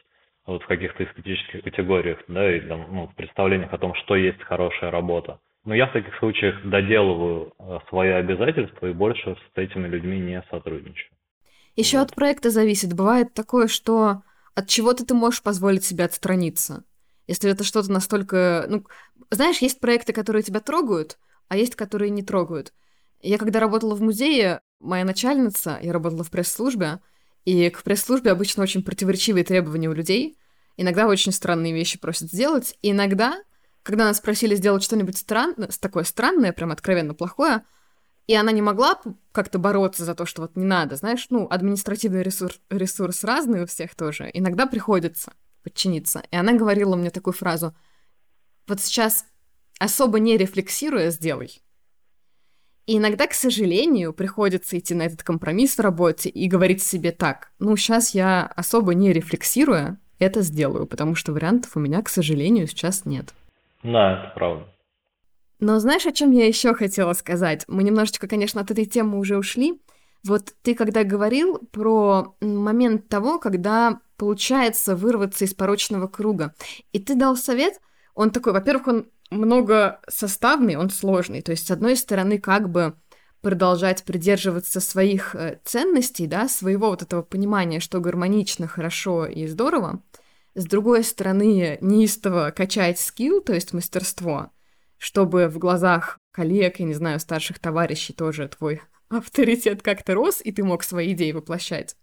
[0.47, 4.41] вот в каких-то эстетических категориях, да, и там, ну, в представлениях о том, что есть
[4.43, 5.41] хорошая работа.
[5.65, 10.43] Но я в таких случаях доделываю э, свои обязательства и больше с этими людьми не
[10.51, 11.11] сотрудничаю.
[11.75, 12.11] Еще вот.
[12.11, 12.95] от проекта зависит.
[12.95, 14.23] Бывает такое, что
[14.55, 16.85] от чего-то ты можешь позволить себе отстраниться.
[17.27, 18.67] Если это что-то настолько...
[18.69, 18.85] Ну,
[19.31, 22.73] знаешь, есть проекты, которые тебя трогают, а есть, которые не трогают.
[23.21, 27.01] Я когда работала в музее, моя начальница, я работала в пресс-службе,
[27.47, 30.37] и к пресс-службе обычно очень противоречивые требования у людей.
[30.77, 32.77] Иногда очень странные вещи просят сделать.
[32.83, 33.41] И иногда,
[33.85, 37.65] когда нас просили сделать что-нибудь странное, такое странное, прям откровенно плохое,
[38.27, 40.97] И она не могла как-то бороться за то, что вот не надо.
[40.97, 44.29] Знаешь, ну, административный ресурс, ресурс разный у всех тоже.
[44.35, 45.33] Иногда приходится
[45.63, 46.25] подчиниться.
[46.33, 47.77] И она говорила мне такую фразу.
[48.67, 49.25] Вот сейчас
[49.79, 51.63] особо не рефлексируя, сделай.
[52.87, 57.51] И иногда, к сожалению, приходится идти на этот компромисс в работе и говорить себе так,
[57.59, 62.67] ну, сейчас я особо не рефлексируя это сделаю, потому что вариантов у меня, к сожалению,
[62.67, 63.35] сейчас нет.
[63.83, 64.67] Да, это правда.
[65.59, 67.65] Но знаешь, о чем я еще хотела сказать?
[67.67, 69.81] Мы немножечко, конечно, от этой темы уже ушли.
[70.25, 76.55] Вот ты когда говорил про момент того, когда получается вырваться из порочного круга,
[76.93, 77.81] и ты дал совет,
[78.17, 81.43] он такой, во-первых, он многосоставный, он сложный.
[81.43, 82.97] То есть, с одной стороны, как бы
[83.43, 90.03] продолжать придерживаться своих э, ценностей, да, своего вот этого понимания, что гармонично, хорошо и здорово.
[90.55, 94.51] С другой стороны, неистово качать скилл, то есть мастерство,
[94.97, 100.53] чтобы в глазах коллег, я не знаю, старших товарищей тоже твой авторитет как-то рос, и
[100.53, 101.97] ты мог свои идеи воплощать.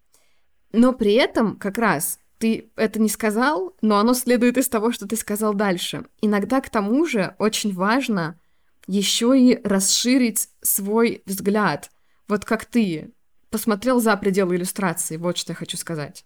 [0.71, 5.07] Но при этом как раз ты это не сказал, но оно следует из того, что
[5.07, 6.03] ты сказал дальше.
[6.21, 8.37] Иногда к тому же очень важно
[8.85, 11.89] еще и расширить свой взгляд.
[12.27, 13.13] Вот как ты
[13.49, 16.25] посмотрел за пределы иллюстрации, вот что я хочу сказать.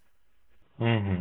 [0.80, 1.20] Угу.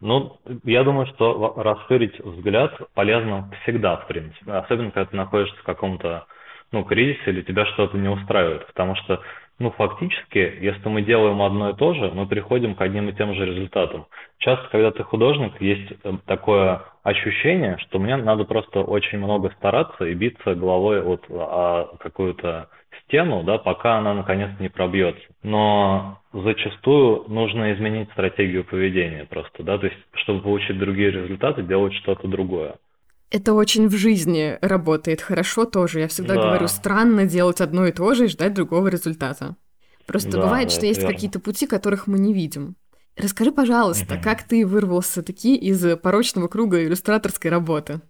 [0.00, 4.52] Ну, я думаю, что расширить взгляд полезно всегда, в принципе.
[4.52, 6.26] Особенно, когда ты находишься в каком-то
[6.72, 8.66] ну, кризисе или тебя что-то не устраивает.
[8.68, 9.20] Потому что
[9.58, 13.34] ну, фактически, если мы делаем одно и то же, мы приходим к одним и тем
[13.34, 14.06] же результатам.
[14.38, 20.04] Часто, когда ты художник, есть э, такое ощущение, что мне надо просто очень много стараться
[20.04, 22.68] и биться головой вот о какую-то
[23.04, 25.24] стену, да, пока она наконец не пробьется.
[25.42, 31.94] Но зачастую нужно изменить стратегию поведения просто, да, то есть, чтобы получить другие результаты, делать
[31.94, 32.76] что-то другое.
[33.30, 36.00] Это очень в жизни работает хорошо тоже.
[36.00, 36.42] Я всегда да.
[36.42, 39.56] говорю, странно делать одно и то же и ждать другого результата.
[40.06, 42.76] Просто да, бывает, что есть какие-то пути, которых мы не видим.
[43.16, 44.22] Расскажи, пожалуйста, угу.
[44.22, 48.00] как ты вырвался таки из порочного круга иллюстраторской работы?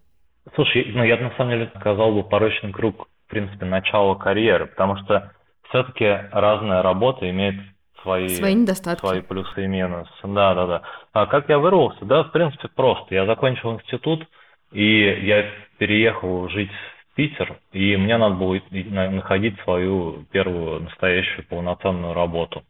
[0.55, 4.97] Слушай, ну я на самом деле сказал бы порочный круг, в принципе, начала карьеры, потому
[4.99, 5.33] что
[5.69, 7.57] все-таки разная работа имеет
[8.03, 9.05] свои, свои недостатки.
[9.05, 10.11] Свои плюсы и минусы.
[10.23, 10.83] Да, да, да.
[11.13, 12.05] А как я вырвался?
[12.05, 13.15] Да, в принципе, просто.
[13.15, 14.27] Я закончил институт,
[14.73, 15.47] и я
[15.79, 22.63] переехал жить в Питер, и мне надо было находить свою первую настоящую полноценную работу.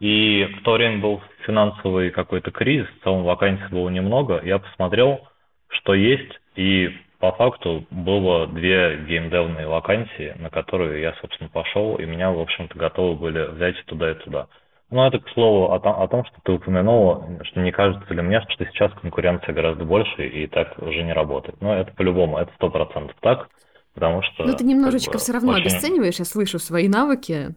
[0.00, 4.40] И в то время был финансовый какой-то кризис, в целом вакансий было немного.
[4.44, 5.28] Я посмотрел,
[5.68, 12.04] что есть, и по факту было две геймдевные вакансии, на которые я, собственно, пошел, и
[12.04, 14.48] меня, в общем-то, готовы были взять и туда, и туда.
[14.92, 18.20] Ну, это, к слову, о том, о том, что ты упомянула, что не кажется ли
[18.20, 21.58] мне, что сейчас конкуренция гораздо больше и так уже не работает.
[21.62, 23.48] Но это по-любому, это сто процентов так,
[23.94, 24.44] потому что...
[24.44, 25.62] Ну, ты немножечко как бы, все равно очень...
[25.62, 27.54] обесцениваешь, я слышу свои навыки.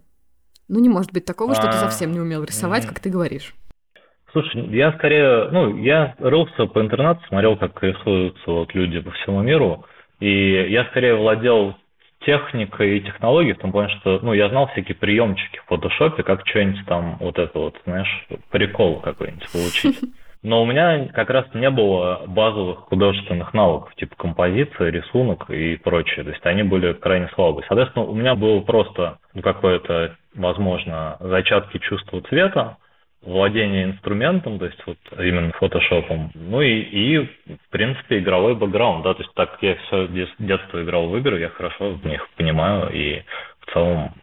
[0.69, 3.53] Ну, не может быть такого, что ты а, совсем не умел рисовать, как ты говоришь.
[4.31, 9.41] Слушай, я скорее, ну, я рылся по интернету, смотрел, как рисуются вот люди по всему
[9.41, 9.85] миру,
[10.21, 11.75] и я скорее владел
[12.25, 16.47] техника и технологии в том плане, что, ну, я знал всякие приемчики в фотошопе, как
[16.47, 19.99] что-нибудь там, вот это вот, знаешь, прикол какой-нибудь получить.
[20.45, 26.23] Но у меня как раз не было базовых художественных навыков, типа композиция, рисунок и прочее.
[26.23, 27.65] То есть они были крайне слабые.
[27.67, 32.77] Соответственно, у меня было просто ну, какое-то, возможно, зачатки чувства цвета,
[33.25, 39.13] владение инструментом, то есть вот именно фотошопом, ну и, и в принципе игровой бэкграунд, да,
[39.13, 40.07] то есть так как я все
[40.39, 43.23] детство играл в игры, я хорошо в них понимаю и
[43.61, 44.13] в целом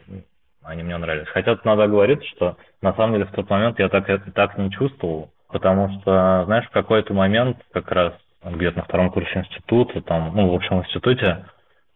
[0.64, 1.28] они мне нравились.
[1.28, 5.30] Хотя надо говорить, что на самом деле в тот момент я так, так не чувствовал,
[5.48, 10.48] потому что, знаешь, в какой-то момент как раз где-то на втором курсе института, там, ну,
[10.48, 11.44] в общем, институте,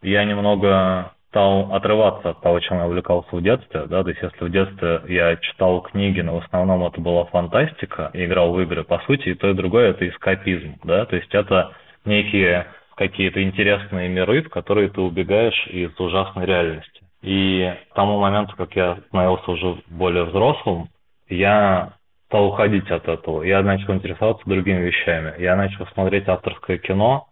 [0.03, 4.45] я немного стал отрываться от того, чем я увлекался в детстве, да, то есть если
[4.45, 8.85] в детстве я читал книги, но в основном это была фантастика, и играл в игры,
[8.85, 11.73] по сути, и то, и другое это эскапизм, да, то есть это
[12.05, 17.03] некие какие-то интересные миры, в которые ты убегаешь из ужасной реальности.
[17.23, 20.89] И к тому моменту, как я становился уже более взрослым,
[21.29, 21.95] я
[22.27, 23.43] стал уходить от этого.
[23.43, 25.35] Я начал интересоваться другими вещами.
[25.39, 27.29] Я начал смотреть авторское кино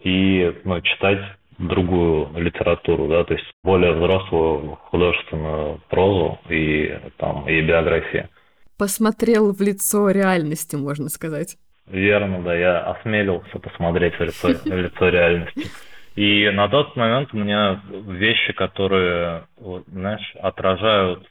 [0.00, 1.20] и ну, читать
[1.58, 8.28] другую литературу, да, то есть более взрослую художественную прозу и там и биографии.
[8.78, 11.56] Посмотрел в лицо реальности, можно сказать.
[11.86, 15.70] Верно, да, я осмелился посмотреть в лицо, в лицо реальности.
[16.16, 19.44] И на тот момент у меня вещи, которые,
[19.86, 21.26] знаешь, отражают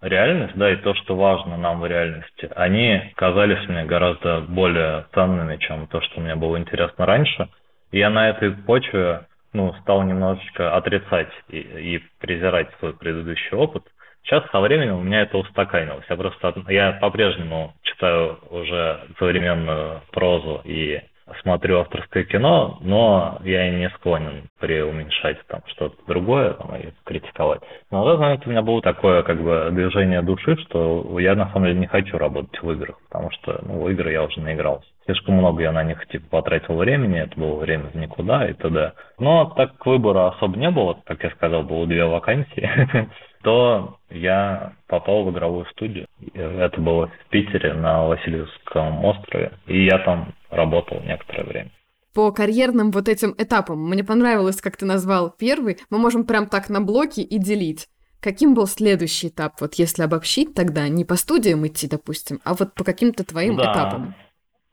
[0.00, 5.56] реальность, да, и то, что важно нам в реальности, они казались мне гораздо более ценными,
[5.58, 7.48] чем то, что мне было интересно раньше.
[7.92, 13.84] И я на этой почве ну, стал немножечко отрицать и, и презирать свой предыдущий опыт.
[14.24, 16.04] Сейчас со временем у меня это устаканилось.
[16.08, 21.00] Я просто я по-прежнему читаю уже современную прозу и
[21.40, 27.60] смотрю авторское кино, но я не склонен преуменьшать там что-то другое там, и критиковать.
[27.90, 31.50] Но на тот момент у меня было такое как бы движение души, что я на
[31.52, 34.86] самом деле не хочу работать в играх, потому что ну, в игры я уже наигрался.
[35.04, 38.92] Слишком много я на них типа потратил времени, это было время в никуда и т.д.
[39.18, 42.68] Но так выбора особо не было, как я сказал, было две вакансии,
[43.42, 46.06] то я попал в игровую студию.
[46.34, 51.70] Это было в Питере на Васильевском острове, и я там работал некоторое время.
[52.14, 55.78] По карьерным вот этим этапам мне понравилось, как ты назвал первый.
[55.88, 57.88] Мы можем прям так на блоки и делить.
[58.20, 62.74] Каким был следующий этап, вот если обобщить тогда, не по студиям идти, допустим, а вот
[62.74, 63.72] по каким-то твоим да.
[63.72, 64.14] этапам?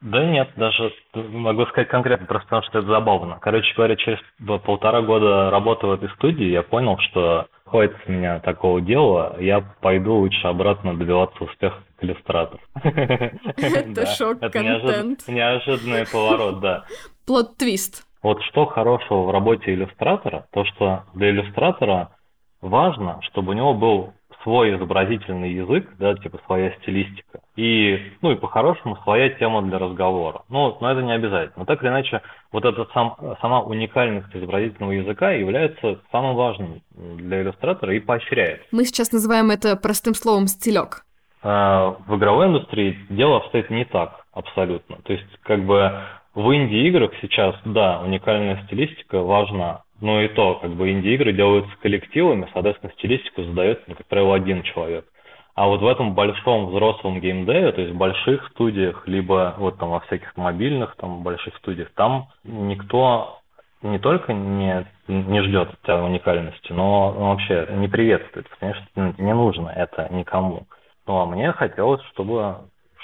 [0.01, 3.37] Да нет, даже могу сказать конкретно, просто потому что это забавно.
[3.41, 4.19] Короче говоря, через
[4.63, 9.61] полтора года работы в этой студии я понял, что хватит с меня такого дела, я
[9.81, 12.59] пойду лучше обратно добиваться успеха как иллюстратор.
[12.83, 15.27] Это шок-контент.
[15.27, 16.85] Неожиданный поворот, да.
[17.27, 18.05] Plot twist.
[18.21, 22.11] Вот что хорошего в работе иллюстратора, то что для иллюстратора
[22.61, 28.35] важно, чтобы у него был свой изобразительный язык, да, типа своя стилистика, и, ну и
[28.35, 30.43] по-хорошему своя тема для разговора.
[30.49, 31.53] Ну, но это не обязательно.
[31.57, 32.21] Но так или иначе,
[32.51, 38.61] вот эта сам, сама уникальность изобразительного языка является самым важным для иллюстратора и поощряет.
[38.71, 41.03] Мы сейчас называем это простым словом «стилек».
[41.41, 44.97] А, в игровой индустрии дело обстоит не так абсолютно.
[45.03, 46.01] То есть, как бы
[46.33, 52.47] в инди-играх сейчас, да, уникальная стилистика важна, но и то, как бы инди-игры делаются коллективами,
[52.53, 55.05] соответственно, стилистику задает, ну, как правило, один человек.
[55.55, 59.89] А вот в этом большом взрослом геймдеве, то есть в больших студиях, либо вот там
[59.89, 63.39] во всяких мобильных там больших студиях, там никто
[63.81, 69.33] не только не, не ждет от тебя уникальности, но вообще не приветствует, потому что не
[69.33, 70.65] нужно это никому.
[71.07, 72.57] Ну а мне хотелось, чтобы,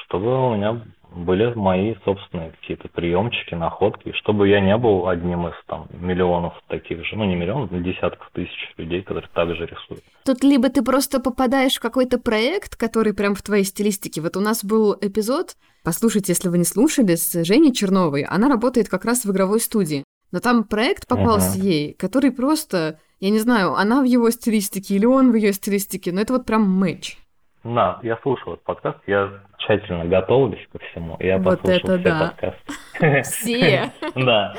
[0.06, 0.82] чтобы у меня
[1.16, 7.06] были мои собственные какие-то приемчики, находки, чтобы я не был одним из там миллионов таких
[7.06, 10.04] же, ну не миллионов, но десятков тысяч людей, которые также рисуют.
[10.26, 14.22] Тут либо ты просто попадаешь в какой-то проект, который прям в твоей стилистике.
[14.22, 18.24] Вот у нас был эпизод, послушайте, если вы не слушали, с Женей Черновой.
[18.24, 20.04] Она работает как раз в игровой студии.
[20.32, 21.64] Но там проект попался uh-huh.
[21.64, 26.12] ей, который просто, я не знаю, она в его стилистике или он в ее стилистике,
[26.12, 27.18] но это вот прям матч.
[27.66, 32.20] Да, я слушал этот подкаст, я тщательно готовлюсь ко всему, я вот послушал все да.
[32.30, 33.22] подкасты.
[33.24, 33.92] Все?
[34.16, 34.54] Да.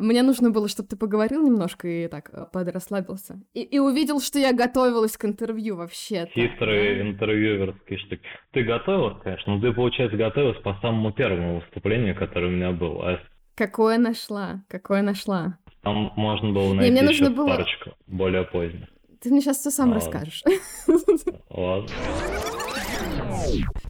[0.00, 3.40] Мне нужно было, чтобы ты поговорил немножко и так э, подрасслабился.
[3.54, 6.26] И, и увидел, что я готовилась к интервью вообще.
[6.34, 8.20] Хитрый интервьюерский штук.
[8.52, 13.12] Ты готовилась, конечно, но ты, получается, готовилась по самому первому выступлению, которое у меня было.
[13.12, 13.20] А...
[13.54, 14.64] Какое нашла?
[14.68, 15.58] Какое нашла?
[15.82, 17.48] Там можно было найти мне еще было...
[17.48, 18.88] парочку более поздних.
[19.22, 20.00] Ты мне сейчас все сам Ладно.
[20.00, 20.42] расскажешь.
[21.50, 21.88] Ладно.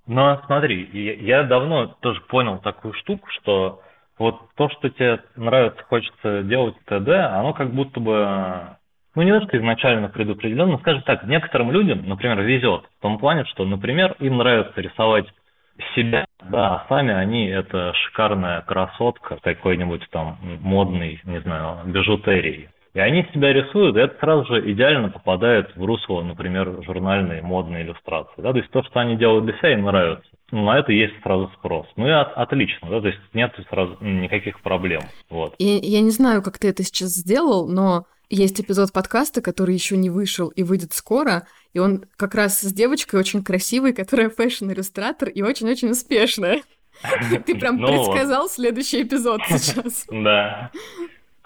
[0.06, 0.88] Ну, смотри,
[1.22, 3.80] я давно тоже понял такую штуку, что
[4.18, 8.76] вот то, что тебе нравится, хочется делать т.д., оно как будто бы,
[9.14, 13.18] ну, не то, что изначально предопределенно, но, скажем так, некоторым людям, например, везет в том
[13.18, 15.26] плане, что, например, им нравится рисовать
[15.94, 22.68] себя, да, а сами они это шикарная красотка какой-нибудь там модный, не знаю, бижутерии.
[22.92, 27.82] И они себя рисуют, и это сразу же идеально попадает в русло, например, журнальной модной
[27.82, 28.34] иллюстрации.
[28.38, 28.52] Да?
[28.52, 30.28] То есть то, что они делают для себя, им нравится.
[30.50, 31.86] Ну, на это есть сразу спрос.
[31.94, 35.02] Ну и от, отлично, да, то есть нет сразу никаких проблем.
[35.28, 35.54] Вот.
[35.58, 39.96] И, я не знаю, как ты это сейчас сделал, но есть эпизод подкаста, который еще
[39.96, 45.28] не вышел и выйдет скоро, и он как раз с девочкой очень красивой, которая fashion-иллюстратор
[45.28, 46.62] и очень-очень успешная.
[47.46, 50.06] Ты прям ну предсказал следующий эпизод сейчас.
[50.10, 50.70] Да.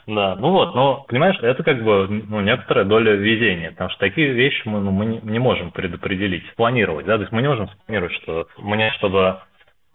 [0.06, 4.32] Да, ну вот, но, понимаешь, это как бы ну, некоторая доля везения, потому что такие
[4.32, 8.14] вещи мы, ну, мы не можем предопределить, спланировать, да, то есть мы не можем спланировать,
[8.16, 9.38] что мне, чтобы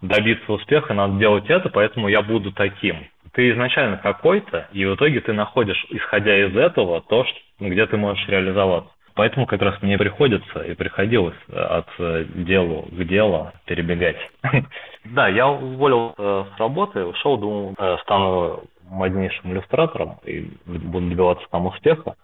[0.02, 3.06] добиться успеха, надо делать это, поэтому я буду таким.
[3.32, 7.96] Ты изначально какой-то, и в итоге ты находишь, исходя из этого, то, что, где ты
[7.96, 8.90] можешь реализоваться.
[9.14, 14.16] Поэтому как раз мне приходится и приходилось от э, делу к делу перебегать.
[15.02, 21.66] Да, я уволился с работы, ушел, думал, э, стану моднейшим иллюстратором и буду добиваться там
[21.66, 22.16] успеха.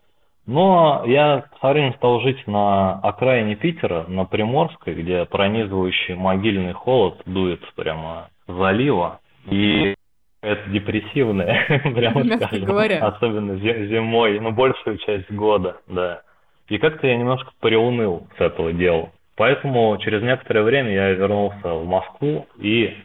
[0.47, 7.21] Но я со временем стал жить на окраине Питера, на Приморской, где пронизывающий могильный холод
[7.27, 9.21] дует прямо залива.
[9.51, 9.95] И
[10.43, 13.05] это депрессивное, прямо скажем, говоря.
[13.07, 16.23] особенно зимой, ну, большую часть года, да.
[16.69, 19.11] И как-то я немножко приуныл с этого дела.
[19.37, 22.97] Поэтому через некоторое время я вернулся в Москву и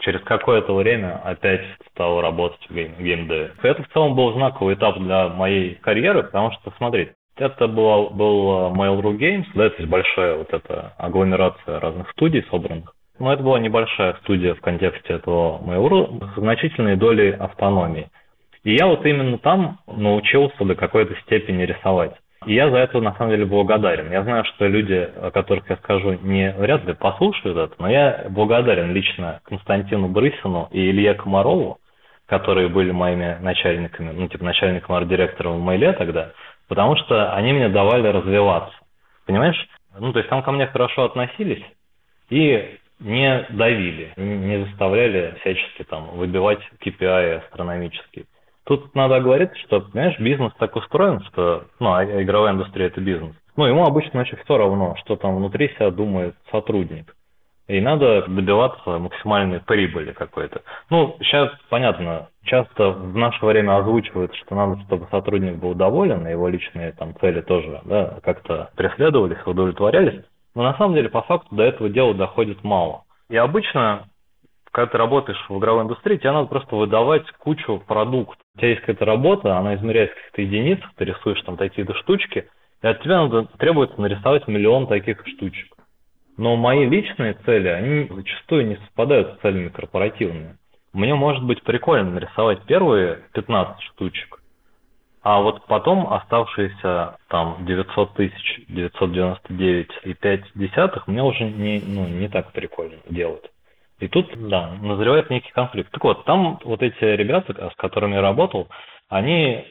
[0.00, 3.52] через какое-то время опять стал работать в гейм, геймдеве.
[3.62, 8.72] Это в целом был знаковый этап для моей карьеры, потому что, смотри, это был, был
[8.74, 12.92] Mail.ru Games, да, то есть большая вот эта агломерация разных студий собранных.
[13.18, 18.08] Но это была небольшая студия в контексте этого Mail.ru с значительной долей автономии.
[18.64, 22.14] И я вот именно там научился до какой-то степени рисовать.
[22.46, 24.10] И я за это на самом деле благодарен.
[24.12, 28.26] Я знаю, что люди, о которых я скажу, не вряд ли послушают это, но я
[28.30, 31.78] благодарен лично Константину Брысину и Илье Комарову,
[32.26, 36.32] которые были моими начальниками, ну, типа начальником арт-директором в Мейле тогда,
[36.68, 38.76] потому что они мне давали развиваться.
[39.26, 39.68] Понимаешь?
[39.98, 41.64] Ну, то есть там ко мне хорошо относились
[42.30, 48.26] и не давили, не заставляли всячески там выбивать KPI астрономические.
[48.68, 53.34] Тут надо говорить, что, понимаешь, бизнес так устроен, что, ну, а игровая индустрия– это бизнес.
[53.56, 57.16] Ну, ему обычно очень все равно, что там внутри себя думает сотрудник.
[57.66, 60.60] И надо добиваться максимальной прибыли какой-то.
[60.90, 66.32] Ну, сейчас, понятно, часто в наше время озвучивают, что надо, чтобы сотрудник был доволен, и
[66.32, 70.26] его личные там цели тоже да, как-то преследовались, удовлетворялись.
[70.54, 73.04] Но на самом деле, по факту, до этого дела доходит мало.
[73.30, 74.07] И обычно
[74.78, 78.38] когда ты работаешь в игровой индустрии, тебе надо просто выдавать кучу продуктов.
[78.54, 82.48] У тебя есть какая-то работа, она измеряется в каких-то единицах, ты рисуешь там такие-то штучки,
[82.80, 85.74] и от тебя надо, требуется нарисовать миллион таких штучек.
[86.36, 90.56] Но мои личные цели, они зачастую не совпадают с целями корпоративными.
[90.92, 94.40] Мне может быть прикольно нарисовать первые 15 штучек,
[95.22, 102.06] а вот потом оставшиеся там 900 тысяч 999 и 5 десятых мне уже не, ну,
[102.06, 103.50] не так прикольно делать.
[104.00, 105.90] И тут, да, назревает некий конфликт.
[105.90, 108.68] Так вот, там вот эти ребята, с которыми я работал,
[109.08, 109.64] они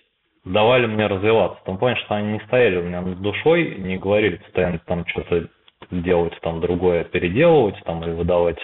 [0.43, 1.59] давали мне развиваться.
[1.61, 5.47] В том что они не стояли у меня над душой, не говорили постоянно там что-то
[5.91, 8.59] делать там другое, переделывать там или выдавать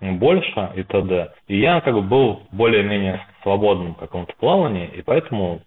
[0.00, 1.32] больше и т.д.
[1.48, 5.62] И я как бы был более-менее свободным в каком-то плавании, и поэтому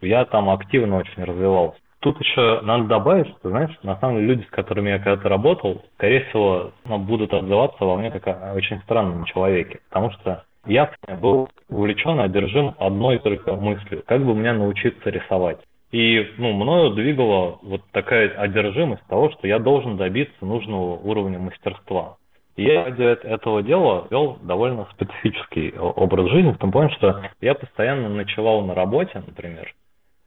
[0.00, 1.78] я там активно очень развивался.
[2.00, 5.82] Тут еще надо добавить, что, знаешь, на самом деле люди, с которыми я когда-то работал,
[5.96, 9.80] скорее всего, ну, будут отзываться во мне как о очень странном человеке.
[9.90, 10.90] Потому что я
[11.20, 15.58] был увлечен, одержим одной только мыслью, как бы мне научиться рисовать.
[15.92, 22.16] И ну, мною двигала вот такая одержимость того, что я должен добиться нужного уровня мастерства.
[22.56, 27.54] И я ради этого дела вел довольно специфический образ жизни, в том плане, что я
[27.54, 29.74] постоянно ночевал на работе, например,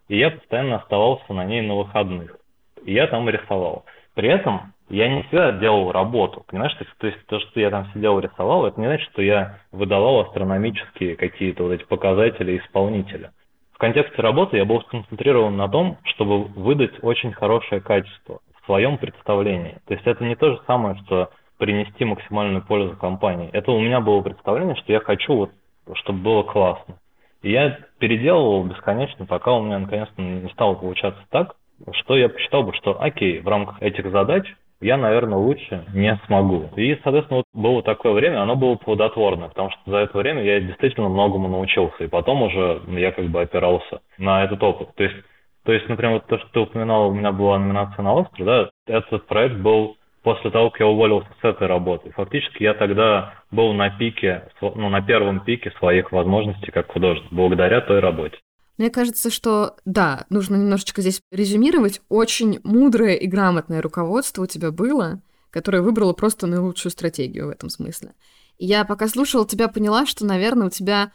[0.08, 2.38] и я постоянно оставался на ней на выходных.
[2.86, 3.86] И я там рисовал.
[4.16, 6.74] При этом я не всегда делал работу, понимаешь?
[6.74, 9.22] То есть, то есть то, что я там сидел и рисовал, это не значит, что
[9.22, 13.32] я выдавал астрономические какие-то вот эти показатели исполнителя.
[13.74, 18.97] В контексте работы я был сконцентрирован на том, чтобы выдать очень хорошее качество в своем
[18.97, 19.78] представлении.
[19.88, 23.49] То есть это не то же самое, что принести максимальную пользу компании.
[23.51, 25.51] Это у меня было представление, что я хочу, вот,
[25.95, 26.97] чтобы было классно.
[27.44, 31.56] И я переделывал бесконечно, пока у меня наконец-то не стало получаться так,
[31.91, 34.46] что я посчитал бы, что окей, в рамках этих задач
[34.80, 36.70] я, наверное, лучше не смогу.
[36.76, 40.60] И, соответственно, вот было такое время, оно было плодотворное, потому что за это время я
[40.60, 44.94] действительно многому научился, и потом уже я как бы опирался на этот опыт.
[44.96, 45.16] То есть,
[45.64, 48.70] то есть, например, вот то, что ты упоминал, у меня была номинация на Оскар, да,
[48.88, 52.12] этот проект был после того, как я уволился с этой работы.
[52.12, 57.82] Фактически я тогда был на пике, ну, на первом пике своих возможностей как художник, благодаря
[57.82, 58.38] той работе.
[58.78, 62.02] Мне кажется, что да, нужно немножечко здесь резюмировать.
[62.10, 65.22] Очень мудрое и грамотное руководство у тебя было,
[65.52, 68.14] которое выбрало просто наилучшую стратегию в этом смысле.
[68.58, 71.12] И я пока слушала тебя, поняла, что, наверное, у тебя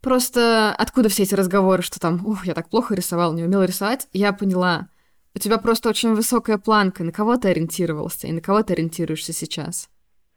[0.00, 4.06] просто откуда все эти разговоры, что там, ух, я так плохо рисовал, не умел рисовать,
[4.12, 4.88] я поняла,
[5.34, 7.02] у тебя просто очень высокая планка.
[7.02, 9.88] На кого ты ориентировался и на кого ты ориентируешься сейчас?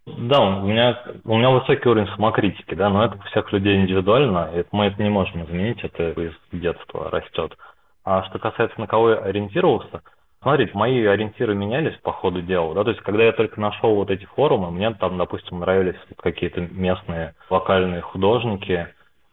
[0.06, 4.52] Да, у меня, у меня высокий уровень самокритики, да, но это у всех людей индивидуально,
[4.56, 7.58] и мы это не можем изменить, это из детства растет.
[8.06, 10.02] А что касается на кого я ориентировался,
[10.42, 14.10] смотрите, мои ориентиры менялись по ходу дела, да, то есть когда я только нашел вот
[14.10, 18.88] эти форумы, мне там, допустим, нравились какие-то местные вокальные художники,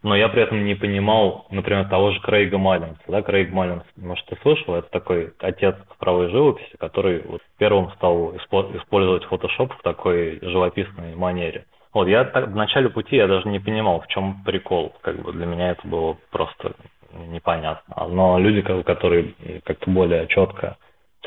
[0.05, 3.01] но я при этом не понимал, например, того же Крейга Маллинса.
[3.07, 8.35] Да, Крейг Маллинс, может, ты слышал, это такой отец цифровой живописи, который вот первым стал
[8.35, 11.65] использовать Photoshop в такой живописной манере.
[11.91, 14.93] Вот, я так, в начале пути я даже не понимал, в чем прикол.
[15.01, 16.73] Как бы для меня это было просто
[17.27, 18.07] непонятно.
[18.07, 19.33] Но люди, которые
[19.63, 20.77] как-то более четко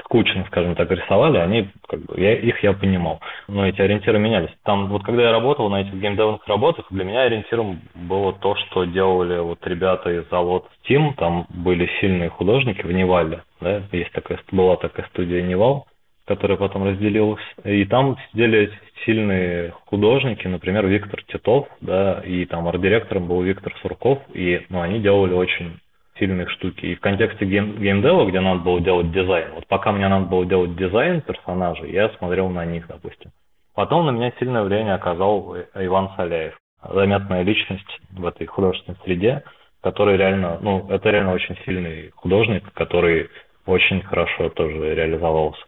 [0.00, 3.20] скучно, скажем так, рисовали, они, как бы, я, их я понимал.
[3.46, 4.50] Но эти ориентиры менялись.
[4.64, 8.84] Там, вот когда я работал на этих геймдевных работах, для меня ориентиром было то, что
[8.84, 14.38] делали вот ребята из Allods Team, там были сильные художники в Нивале, да, есть такая,
[14.52, 15.86] была такая студия Нивал,
[16.26, 17.42] которая потом разделилась.
[17.64, 18.70] И там сидели
[19.04, 25.00] сильные художники, например, Виктор Титов, да, и там арт-директором был Виктор Сурков, и ну, они
[25.00, 25.80] делали очень
[26.18, 26.86] сильные штуки.
[26.86, 30.44] И в контексте гейм, геймдева, где надо было делать дизайн, вот пока мне надо было
[30.44, 33.30] делать дизайн персонажей, я смотрел на них, допустим.
[33.74, 36.58] Потом на меня сильное влияние оказал Иван Соляев.
[36.82, 39.42] Заметная личность в этой художественной среде,
[39.82, 43.28] который реально, ну, это реально очень сильный художник, который
[43.66, 45.64] очень хорошо тоже реализовался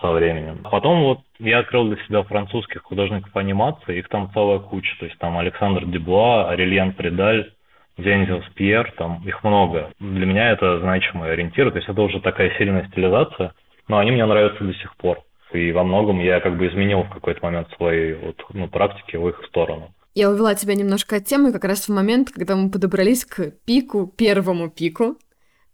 [0.00, 0.60] со временем.
[0.70, 4.96] Потом вот я открыл для себя французских художников анимации, их там целая куча.
[4.98, 7.52] То есть там Александр Дебуа, Арельян Предаль,
[8.02, 9.92] Дензиус Пьер, там их много.
[9.98, 13.54] Для меня это значимые ориентиры, то есть это уже такая сильная стилизация,
[13.88, 15.18] но они мне нравятся до сих пор.
[15.52, 19.28] И во многом я как бы изменил в какой-то момент своей вот, ну, практики в
[19.28, 19.92] их сторону.
[20.14, 24.06] Я увела тебя немножко от темы как раз в момент, когда мы подобрались к пику,
[24.06, 25.16] первому пику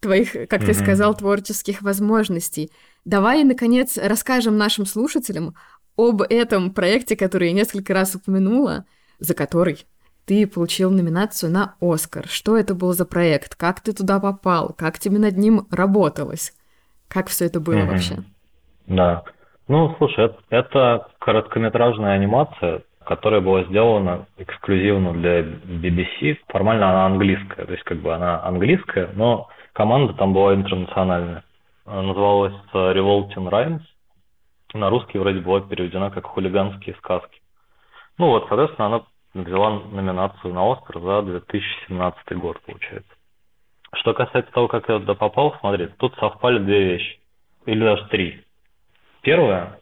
[0.01, 0.67] твоих, как mm-hmm.
[0.67, 2.71] ты сказал, творческих возможностей.
[3.05, 5.55] Давай, наконец, расскажем нашим слушателям
[5.97, 8.85] об этом проекте, который я несколько раз упомянула,
[9.19, 9.87] за который
[10.27, 12.27] ты получил номинацию на Оскар.
[12.27, 13.55] Что это был за проект?
[13.55, 14.75] Как ты туда попал?
[14.77, 16.53] Как тебе над ним работалось?
[17.09, 17.91] Как все это было mm-hmm.
[17.91, 18.15] вообще?
[18.87, 19.23] Да.
[19.69, 26.39] Ну, слушай, это, это короткометражная анимация, которая была сделана эксклюзивно для BBC.
[26.49, 31.45] Формально она английская, то есть как бы она английская, но команда там была интернациональная
[31.87, 33.83] называлась Revolting Rhymes.
[34.75, 37.41] На русский вроде была переведена как «Хулиганские сказки».
[38.19, 39.03] Ну вот, соответственно, она
[39.45, 43.11] взяла номинацию на Оскар за 2017 год, получается.
[43.95, 47.19] Что касается того, как я туда попал, смотри, тут совпали две вещи.
[47.67, 48.45] Или даже три.
[49.23, 49.79] Первое,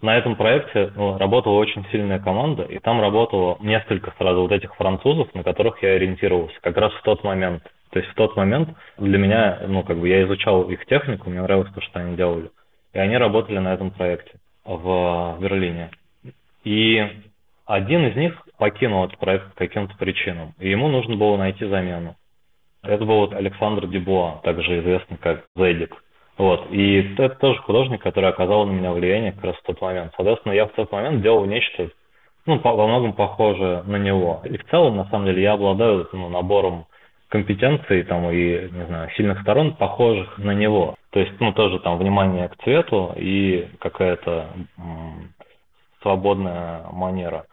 [0.00, 4.74] на этом проекте ну, работала очень сильная команда, и там работало несколько сразу вот этих
[4.76, 7.62] французов, на которых я ориентировался как раз в тот момент.
[7.90, 11.40] То есть в тот момент для меня, ну, как бы я изучал их технику, мне
[11.40, 12.50] нравилось то, что они делали.
[12.92, 14.32] И они работали на этом проекте
[14.64, 15.90] в Берлине.
[16.64, 17.02] И
[17.66, 18.34] один из них
[18.64, 22.16] покинул этот проект по каким-то причинам, и ему нужно было найти замену.
[22.82, 25.94] Это был вот Александр Дебуа, также известный как Зедик.
[26.38, 26.68] Вот.
[26.70, 30.14] И это тоже художник, который оказал на меня влияние как раз в тот момент.
[30.16, 31.90] Соответственно, я в тот момент делал нечто,
[32.46, 34.40] ну, по, во многом похожее на него.
[34.44, 36.86] И в целом, на самом деле, я обладаю ну, набором
[37.28, 40.94] компетенций там и, не знаю, сильных сторон, похожих на него.
[41.10, 44.48] То есть, ну, тоже там внимание к цвету и какая-то
[46.00, 47.44] свободная манера.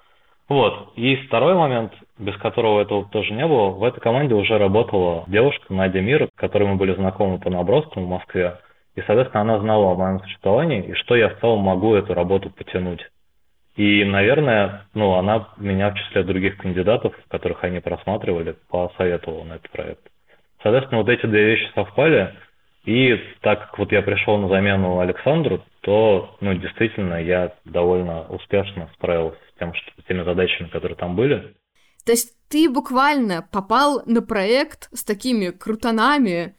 [0.51, 0.91] Вот.
[0.97, 5.73] И второй момент, без которого этого тоже не было, в этой команде уже работала девушка
[5.73, 8.57] Надя Мир, с которой мы были знакомы по наброскам в Москве.
[8.97, 12.49] И, соответственно, она знала о моем существовании и что я в целом могу эту работу
[12.49, 12.99] потянуть.
[13.77, 19.71] И, наверное, ну, она меня в числе других кандидатов, которых они просматривали, посоветовала на этот
[19.71, 20.01] проект.
[20.61, 22.33] Соответственно, вот эти две вещи совпали,
[22.83, 28.89] и так как вот я пришел на замену Александру, то, ну, действительно, я довольно успешно
[28.95, 31.55] справился тем, что, теми задачами, которые там были.
[32.03, 36.55] То есть ты буквально попал на проект с такими крутанами.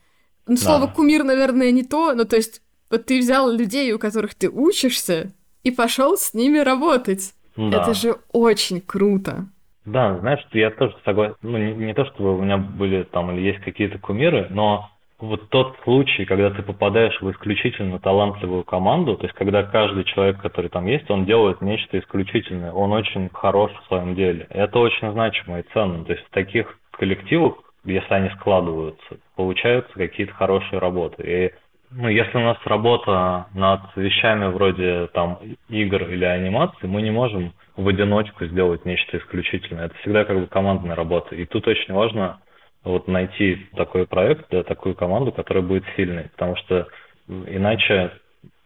[0.47, 0.93] Ну, слово да.
[0.93, 5.33] кумир, наверное, не то, но то есть вот ты взял людей, у которых ты учишься,
[5.65, 7.35] и пошел с ними работать.
[7.57, 7.83] Да.
[7.83, 9.47] Это же очень круто.
[9.85, 11.35] Да, знаешь, я тоже согласен.
[11.43, 14.92] Ну, не, не то, чтобы у меня были там или есть какие-то кумиры, но
[15.23, 20.43] вот тот случай, когда ты попадаешь в исключительно талантливую команду, то есть когда каждый человек,
[20.43, 24.49] который там есть, он делает нечто исключительное, он очень хорош в своем деле.
[24.51, 26.05] Это очень значимо и ценно.
[26.05, 27.55] То есть в таких коллективах,
[27.85, 31.23] если они складываются, получаются какие-то хорошие работы.
[31.23, 31.53] И
[31.93, 37.53] ну, если у нас работа над вещами вроде там игр или анимации, мы не можем
[37.77, 39.87] в одиночку сделать нечто исключительное.
[39.87, 41.37] Это всегда как бы командная работа.
[41.37, 42.41] И тут очень важно
[42.85, 46.31] вот найти такой проект, да, такую команду, которая будет сильной.
[46.31, 46.89] Потому что
[47.29, 48.13] иначе,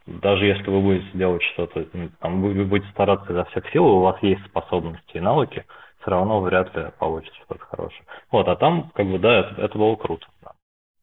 [0.07, 1.87] даже если вы будете делать что-то,
[2.21, 5.65] там, вы будете стараться изо всех сил, у вас есть способности и навыки,
[6.01, 8.03] все равно вряд ли получится что-то хорошее.
[8.31, 10.27] Вот, а там, как бы, да, это, это было круто.
[10.43, 10.53] Да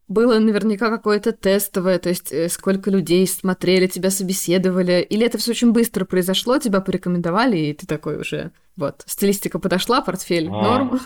[0.08, 5.52] было наверняка какое-то тестовое, то есть э, сколько людей смотрели, тебя собеседовали, или это все
[5.52, 11.00] очень быстро произошло, тебя порекомендовали, и ты такой уже, вот, стилистика подошла, портфель а, норм?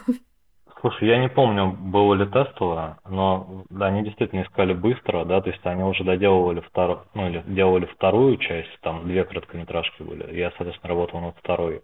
[0.79, 5.49] Слушай, я не помню, было ли тестовое, но да, они действительно искали быстро, да, то
[5.49, 10.51] есть они уже доделывали вторую, ну или делали вторую часть, там две короткометражки были, я,
[10.51, 11.81] соответственно, работал над второй.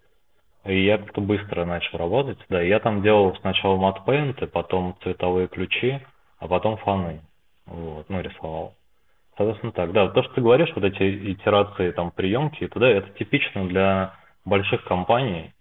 [0.65, 5.99] И я как-то быстро начал работать, да, я там делал сначала матпейнты, потом цветовые ключи,
[6.37, 7.21] а потом фаны.
[7.65, 8.75] Вот, ну, рисовал.
[9.35, 13.09] Соответственно, так, да, то, что ты говоришь, вот эти итерации, там, приемки и туда, это
[13.17, 14.13] типично для
[14.45, 15.51] больших компаний,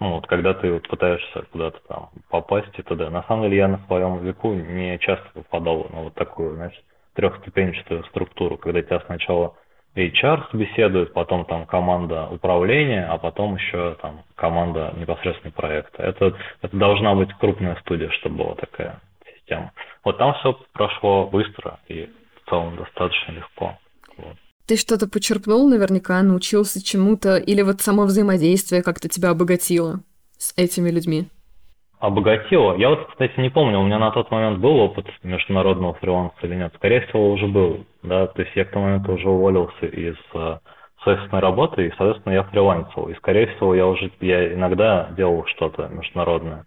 [0.00, 3.10] ну, вот когда ты вот пытаешься куда-то там попасть и туда.
[3.10, 6.80] На самом деле я на своем веку не часто попадал на вот такую, знаешь,
[7.14, 9.54] трехступенчатую структуру, когда тебя сначала
[9.96, 16.02] HR беседует, потом там команда управления, а потом еще там команда непосредственно проекта.
[16.02, 19.00] Это, это должна быть крупная студия, чтобы была такая
[19.36, 19.72] система.
[20.04, 22.08] Вот там все прошло быстро и
[22.44, 23.78] в целом достаточно легко.
[24.16, 24.36] Вот.
[24.70, 29.98] Ты что-то почерпнул наверняка, научился чему-то, или вот само взаимодействие как-то тебя обогатило
[30.38, 31.26] с этими людьми?
[31.98, 32.76] Обогатило?
[32.76, 36.54] Я вот, кстати, не помню, у меня на тот момент был опыт международного фриланса или
[36.54, 36.72] нет.
[36.76, 40.58] Скорее всего, уже был, да, то есть я к тому моменту уже уволился из э,
[41.02, 43.08] собственной работы, и, соответственно, я фрилансил.
[43.08, 46.64] И, скорее всего, я уже, я иногда делал что-то международное.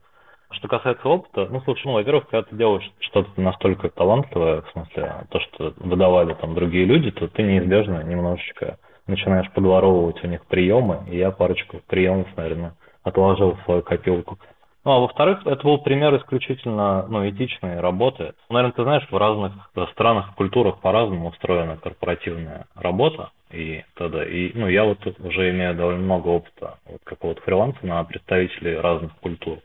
[0.53, 5.25] Что касается опыта, ну, слушай, ну, во-первых, когда ты делаешь что-то настолько талантливое, в смысле,
[5.29, 8.77] то, что выдавали там другие люди, то ты неизбежно немножечко
[9.07, 14.37] начинаешь подворовывать у них приемы, и я парочку приемов, наверное, отложил в свою копилку.
[14.85, 18.33] Ну, а во-вторых, это был пример исключительно ну, этичной работы.
[18.49, 19.53] Наверное, ты знаешь, в разных
[19.93, 24.29] странах, культурах по-разному устроена корпоративная работа и т.д.
[24.29, 29.15] И ну, я вот уже имею довольно много опыта вот какого-то фриланса на представителей разных
[29.21, 29.59] культур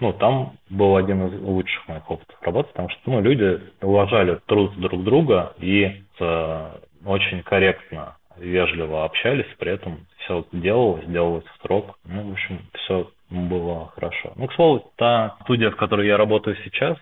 [0.00, 4.78] ну, там был один из лучших моих опытов работы, потому что, ну, люди уважали труд
[4.78, 6.70] друг друга и э,
[7.04, 11.98] очень корректно, вежливо общались, при этом все делалось, делалось в срок.
[12.04, 14.32] Ну, в общем, все было хорошо.
[14.36, 16.96] Ну, к слову, та студия, в которой я работаю сейчас,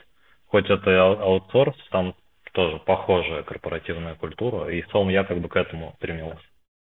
[0.48, 2.14] хоть это и аутсорс, там
[2.52, 6.40] тоже похожая корпоративная культура, и в целом я как бы к этому стремился.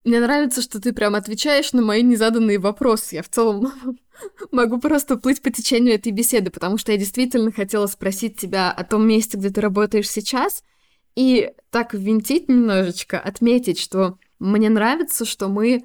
[0.04, 3.16] Мне нравится, что ты прям отвечаешь на мои незаданные вопросы.
[3.16, 3.72] Я в целом
[4.52, 8.84] могу просто плыть по течению этой беседы, потому что я действительно хотела спросить тебя о
[8.84, 10.62] том месте, где ты работаешь сейчас,
[11.16, 15.84] и так винтить немножечко, отметить, что мне нравится, что мы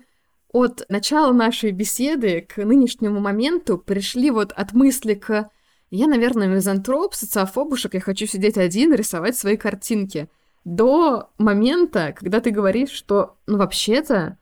[0.51, 5.49] от начала нашей беседы к нынешнему моменту пришли вот от мысли к
[5.91, 10.27] «я, наверное, мизантроп, социофобушек, я хочу сидеть один рисовать свои картинки»,
[10.65, 14.37] до момента, когда ты говоришь, что, ну, вообще-то,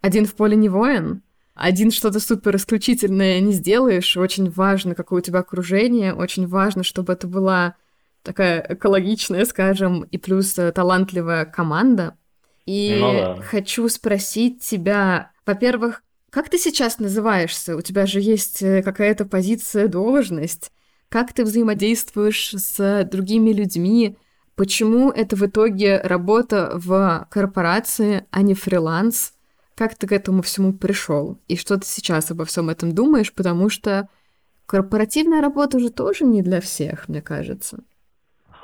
[0.00, 1.22] один в поле не воин,
[1.54, 7.12] один что-то супер исключительное не сделаешь, очень важно, какое у тебя окружение, очень важно, чтобы
[7.12, 7.74] это была
[8.22, 12.16] такая экологичная, скажем, и плюс э, талантливая команда.
[12.66, 13.42] И ну, да.
[13.42, 17.76] хочу спросить тебя, во-первых, как ты сейчас называешься?
[17.76, 20.70] У тебя же есть э, какая-то позиция, должность.
[21.08, 24.18] Как ты взаимодействуешь с другими людьми?
[24.58, 29.34] Почему это в итоге работа в корпорации, а не фриланс?
[29.76, 31.38] Как ты к этому всему пришел?
[31.46, 33.32] И что ты сейчас обо всем этом думаешь?
[33.32, 34.08] Потому что
[34.66, 37.84] корпоративная работа же тоже не для всех, мне кажется.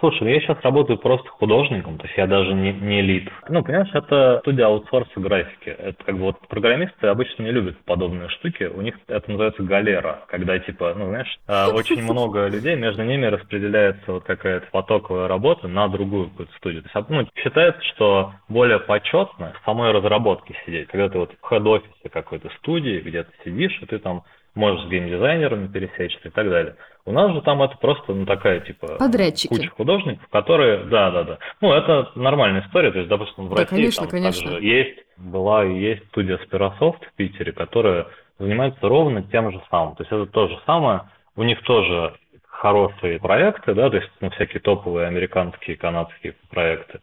[0.04, 3.30] Слушай, я сейчас работаю просто художником, то есть я даже не, не элит.
[3.48, 5.70] Ну, понимаешь, это студия аутсорса графики.
[5.70, 8.64] Это как бы вот программисты обычно не любят подобные штуки.
[8.64, 13.24] У них это называется галера, когда типа, ну, знаешь, а, очень много людей, между ними
[13.24, 16.82] распределяется вот какая-то потоковая работа на другую какую-то студию.
[16.82, 21.48] То есть, ну, считается, что более почетно в самой разработке сидеть, когда ты вот в
[21.48, 24.22] хед-офисе какой-то студии, где ты сидишь, и ты там
[24.54, 26.76] можешь с геймдизайнерами пересечься и так далее.
[27.06, 29.48] У нас же там это просто ну, такая, типа, Подрядчики.
[29.48, 31.38] куча художников, которые, да, да, да.
[31.60, 34.50] Ну, это нормальная история, то есть, допустим, в да, России конечно, там конечно.
[34.52, 38.06] также есть, была и есть студия Спирософт в Питере, которая
[38.38, 39.96] занимается ровно тем же самым.
[39.96, 41.02] То есть, это то же самое,
[41.36, 42.14] у них тоже
[42.46, 47.00] хорошие проекты, да, то есть, ну, всякие топовые американские, канадские проекты.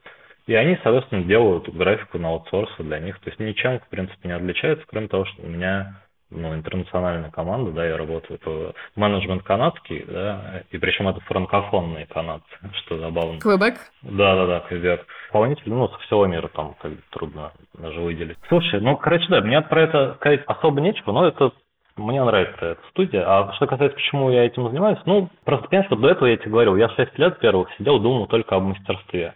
[0.48, 3.20] И они, соответственно, делают графику на аутсорсы для них.
[3.20, 6.02] То есть ничем, в принципе, не отличается, кроме того, что у меня
[6.32, 12.48] ну, интернациональная команда, да, я работаю по менеджмент канадский, да, и причем это франкофонные канадцы,
[12.84, 13.40] что забавно.
[13.40, 13.76] Квебек?
[14.02, 15.06] Да, да, да, Квебек.
[15.28, 18.38] Исполнители, ну, со всего мира там как трудно даже выделить.
[18.48, 21.52] Слушай, ну, короче, да, мне про это сказать особо нечего, но это
[21.98, 23.24] мне нравится эта студия.
[23.26, 26.52] А что касается, почему я этим занимаюсь, ну, просто, понимаешь, что до этого я тебе
[26.52, 29.36] говорил, я 6 лет первых сидел, думал только об мастерстве.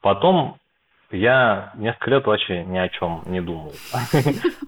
[0.00, 0.56] Потом
[1.12, 3.72] я несколько лет вообще ни о чем не думал.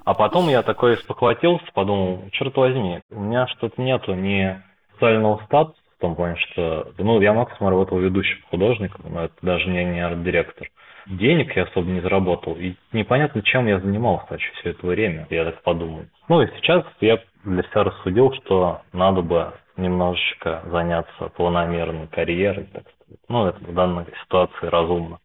[0.04, 4.60] А потом я такой спохватился, подумал, черт возьми, у меня что-то нету ни
[4.92, 9.68] социального статуса, в том плане, что, ну, я максимум работал ведущим художником, но это даже
[9.68, 10.68] не, не арт-директор.
[11.06, 15.44] Денег я особо не заработал, и непонятно, чем я занимался вообще все это время, я
[15.44, 16.04] так подумал.
[16.28, 22.82] Ну и сейчас я для себя рассудил, что надо бы немножечко заняться планомерной карьерой, так
[22.82, 23.20] сказать.
[23.28, 25.18] Ну, это в данной ситуации разумно.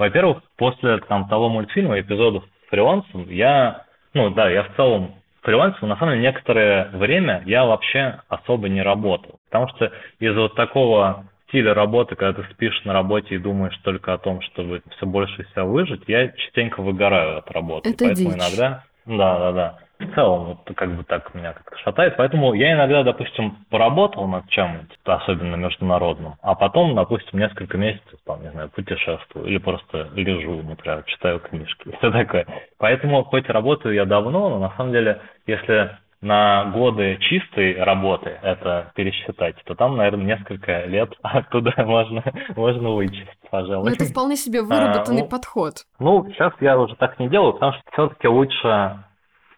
[0.00, 3.84] Во-первых, после там, того мультфильма, эпизодов с фрилансом, я,
[4.14, 8.80] ну да, я в целом фрилансом, на самом деле, некоторое время я вообще особо не
[8.80, 9.38] работал.
[9.50, 14.14] Потому что из-за вот такого стиля работы, когда ты спишь на работе и думаешь только
[14.14, 17.90] о том, чтобы все больше себя выжить, я частенько выгораю от работы.
[17.90, 18.38] Это Поэтому дичь.
[18.38, 19.78] иногда, да, да, да.
[19.98, 22.16] в целом, вот как бы так меня как-то шатает.
[22.16, 28.42] Поэтому я иногда, допустим, поработал над чем-нибудь, особенно международным, а потом, допустим, несколько месяцев, там,
[28.42, 32.46] не знаю, путешествую или просто лежу, например, читаю книжки и все такое.
[32.78, 38.92] Поэтому хоть работаю я давно, но на самом деле, если на годы чистой работы это
[38.94, 42.22] пересчитать, то там, наверное, несколько лет оттуда можно,
[42.56, 43.88] можно вычесть, пожалуй.
[43.88, 45.74] Но это вполне себе выработанный а, ну, подход.
[45.98, 49.04] Ну, сейчас я уже так не делаю, потому что все-таки лучше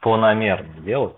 [0.00, 1.16] планомерно делать.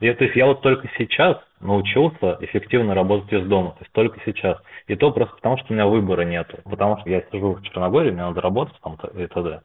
[0.00, 4.18] И, то есть я вот только сейчас научился эффективно работать из дома, то есть только
[4.24, 4.58] сейчас.
[4.88, 6.58] И то просто потому, что у меня выбора нету.
[6.64, 9.60] Потому что я сижу в Черногории, мне надо работать там и т.д.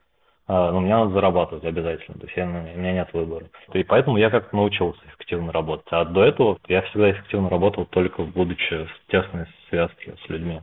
[0.47, 3.45] А, но мне надо зарабатывать обязательно, то есть я, у меня нет выбора.
[3.73, 5.85] И поэтому я как-то научился эффективно работать.
[5.91, 10.61] А до этого я всегда эффективно работал только будучи в тесной связке с людьми.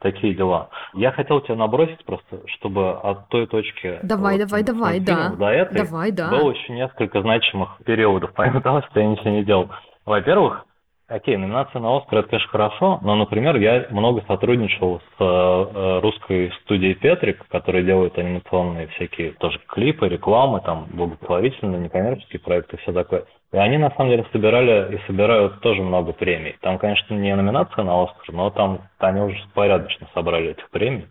[0.00, 0.68] Такие дела.
[0.92, 3.98] Я хотел тебя набросить просто, чтобы от той точки...
[4.02, 5.30] Давай, вот, давай, давай, да.
[5.30, 6.28] До этой давай, да.
[6.28, 9.70] Было еще несколько значимых периодов, помимо того, что я ничего не делал.
[10.04, 10.66] Во-первых,
[11.08, 16.50] Окей, номинация на Оскар это, конечно, хорошо, но, например, я много сотрудничал с э, русской
[16.62, 23.24] студией Петрик, которая делает анимационные всякие тоже клипы, рекламы, там, благотворительные, некоммерческие проекты, все такое.
[23.52, 26.56] И они, на самом деле, собирали и собирают тоже много премий.
[26.60, 31.06] Там, конечно, не номинация на Оскар, но там они уже порядочно собрали этих премий.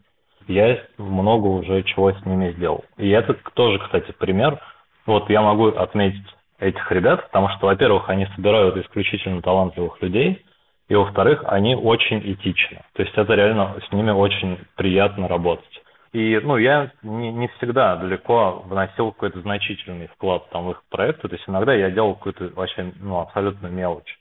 [0.50, 2.84] Я много уже чего с ними сделал.
[2.98, 4.60] И это тоже, кстати, пример.
[5.06, 6.26] Вот я могу отметить
[6.60, 10.46] этих ребят, потому что, во-первых, они собирают исключительно талантливых людей,
[10.88, 12.82] и, во-вторых, они очень этичны.
[12.94, 15.82] То есть это реально с ними очень приятно работать.
[16.14, 21.28] И, ну, я не, не всегда далеко вносил какой-то значительный вклад там, в их проекты.
[21.28, 24.18] То есть иногда я делал какую-то вообще, ну, абсолютно мелочь.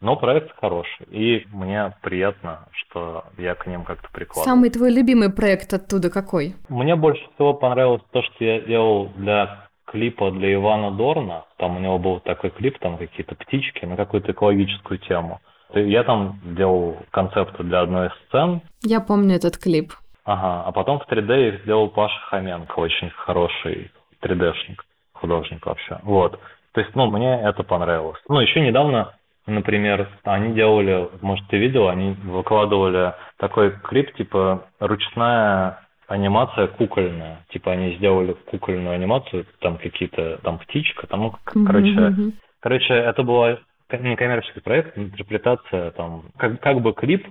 [0.00, 4.44] Но проект хороший, и мне приятно, что я к ним как-то прикладываю.
[4.44, 6.54] Самый твой любимый проект оттуда какой?
[6.68, 11.44] Мне больше всего понравилось то, что я делал для клипа для Ивана Дорна.
[11.58, 15.40] Там у него был такой клип, там какие-то птички на какую-то экологическую тему.
[15.74, 18.62] Я там делал концепты для одной из сцен.
[18.82, 19.92] Я помню этот клип.
[20.24, 23.90] Ага, а потом в 3D их сделал Паша Хоменко, очень хороший
[24.22, 24.80] 3D-шник,
[25.12, 25.98] художник вообще.
[26.02, 26.38] Вот.
[26.72, 28.20] То есть, ну, мне это понравилось.
[28.28, 29.14] Ну, еще недавно,
[29.46, 35.80] например, они делали, может, ты видел, они выкладывали такой клип, типа, ручная
[36.12, 37.44] анимация кукольная.
[37.50, 41.66] Типа они сделали кукольную анимацию, там какие-то, там птичка, там, ну, mm-hmm.
[41.66, 43.58] короче, короче, это была
[43.90, 47.26] некоммерческий проект, интерпретация, там, как, как бы клип,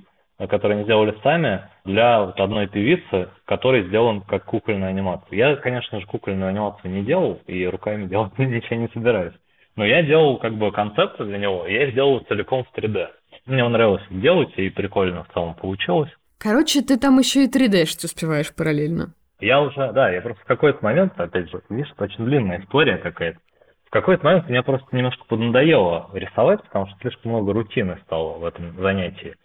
[0.48, 5.36] который они сделали сами для вот одной певицы, который сделан как кукольная анимация.
[5.36, 9.34] Я, конечно же, кукольную анимацию не делал и руками делать ничего не собираюсь.
[9.76, 13.08] Но я делал как бы концепцию для него, я их сделал целиком в 3D.
[13.46, 16.12] Мне нравилось делать, и прикольно в целом получилось.
[16.42, 19.14] Короче, ты там еще и 3D-шить успеваешь параллельно.
[19.40, 22.98] Я уже, да, я просто в какой-то момент, опять же, видишь, это очень длинная история
[22.98, 23.38] какая-то.
[23.86, 28.46] В какой-то момент мне просто немножко поднадоело рисовать, потому что слишком много рутины стало в
[28.46, 29.36] этом занятии.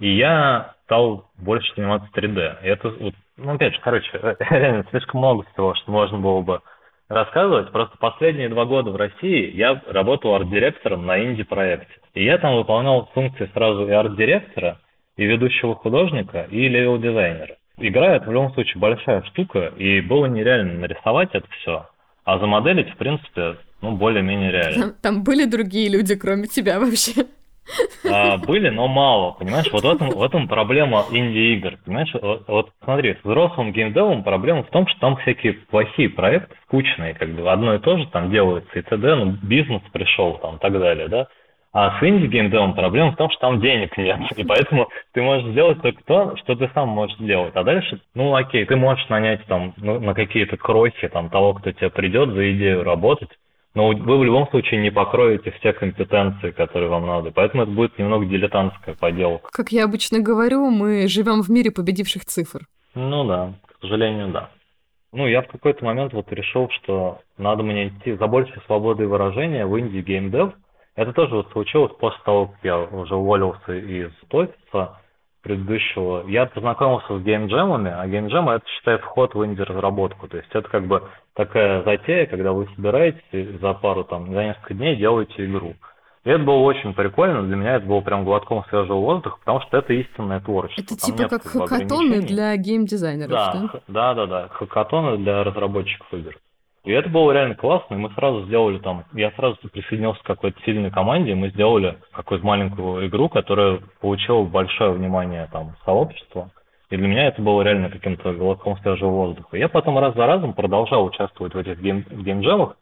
[0.00, 2.64] И я стал больше заниматься 3D.
[2.64, 6.60] И это, вот, ну, опять же, короче, реально слишком много всего, что можно было бы
[7.08, 7.70] рассказывать.
[7.70, 11.94] Просто последние два года в России я работал арт-директором на инди-проекте.
[12.14, 14.78] И я там выполнял функции сразу и арт-директора,
[15.16, 17.56] и ведущего художника, и левел-дизайнера.
[17.78, 21.88] Игра это в любом случае большая штука, и было нереально нарисовать это все.
[22.24, 24.80] А замоделить, в принципе, ну, более-менее реально.
[24.80, 27.24] Там, там были другие люди, кроме тебя вообще?
[28.04, 29.70] А, были, но мало, понимаешь?
[29.72, 32.10] Вот в этом, в этом проблема инди-игр, понимаешь?
[32.20, 37.14] Вот, вот смотри, с взрослым геймдевом проблема в том, что там всякие плохие проекты, скучные,
[37.14, 40.58] как бы одно и то же там делается и т.д., ну, бизнес пришел там и
[40.58, 41.28] так далее, да?
[41.72, 44.18] А с инди-геймдевом проблема в том, что там денег нет.
[44.36, 47.54] И поэтому ты можешь сделать только то, что ты сам можешь сделать.
[47.54, 51.70] А дальше, ну окей, ты можешь нанять там ну, на какие-то крохи там того, кто
[51.70, 53.30] тебе придет за идею работать.
[53.74, 57.30] Но вы в любом случае не покроете все компетенции, которые вам надо.
[57.30, 59.48] Поэтому это будет немного дилетантская поделка.
[59.52, 62.66] Как я обычно говорю, мы живем в мире победивших цифр.
[62.96, 64.50] Ну да, к сожалению, да.
[65.12, 69.66] Ну, я в какой-то момент вот решил, что надо мне идти за большей свободой выражения
[69.66, 70.52] в инди геймдев,
[71.00, 74.98] это тоже вот случилось после того, как я уже уволился из офиса
[75.42, 76.26] предыдущего.
[76.28, 80.28] Я познакомился с геймджемами, а геймджемы это считает вход в инди-разработку.
[80.28, 81.02] То есть это как бы
[81.34, 85.74] такая затея, когда вы собираетесь за пару, там, за несколько дней делаете игру.
[86.24, 89.78] И это было очень прикольно, для меня это было прям глотком свежего воздуха, потому что
[89.78, 90.82] это истинное творчество.
[90.82, 93.52] Это Там типа как хакатоны для геймдизайнеров, да?
[93.52, 96.36] Да, да, да, да, хакатоны для разработчиков игр.
[96.84, 100.58] И это было реально классно, и мы сразу сделали там, я сразу присоединился к какой-то
[100.62, 106.50] сильной команде, и мы сделали какую-то маленькую игру, которая получила большое внимание там сообщества.
[106.88, 109.56] И для меня это было реально каким-то глотком свежего воздуха.
[109.56, 112.76] Я потом раз за разом продолжал участвовать в этих гейм, геймджемах,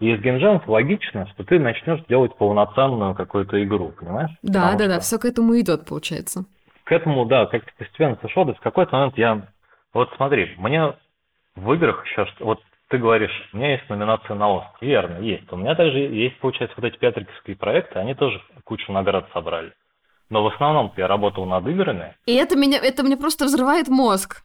[0.00, 4.30] И из геймджамов логично, что ты начнешь делать полноценную какую-то игру, понимаешь?
[4.42, 4.88] Да, Потому да, что...
[4.88, 6.46] да, все к этому идет, получается.
[6.84, 8.44] К этому, да, как-то постепенно сошел.
[8.44, 9.42] То есть в какой-то момент я...
[9.92, 10.94] Вот смотри, мне
[11.54, 12.26] в играх еще...
[12.40, 12.58] Вот
[12.92, 14.76] ты говоришь, у меня есть номинация на Оскар.
[14.82, 15.50] Верно, есть.
[15.50, 19.72] У меня также есть, получается, вот эти петрикские проекты, они тоже кучу наград собрали.
[20.28, 22.14] Но в основном я работал над играми.
[22.26, 24.42] И это меня, это мне просто взрывает мозг.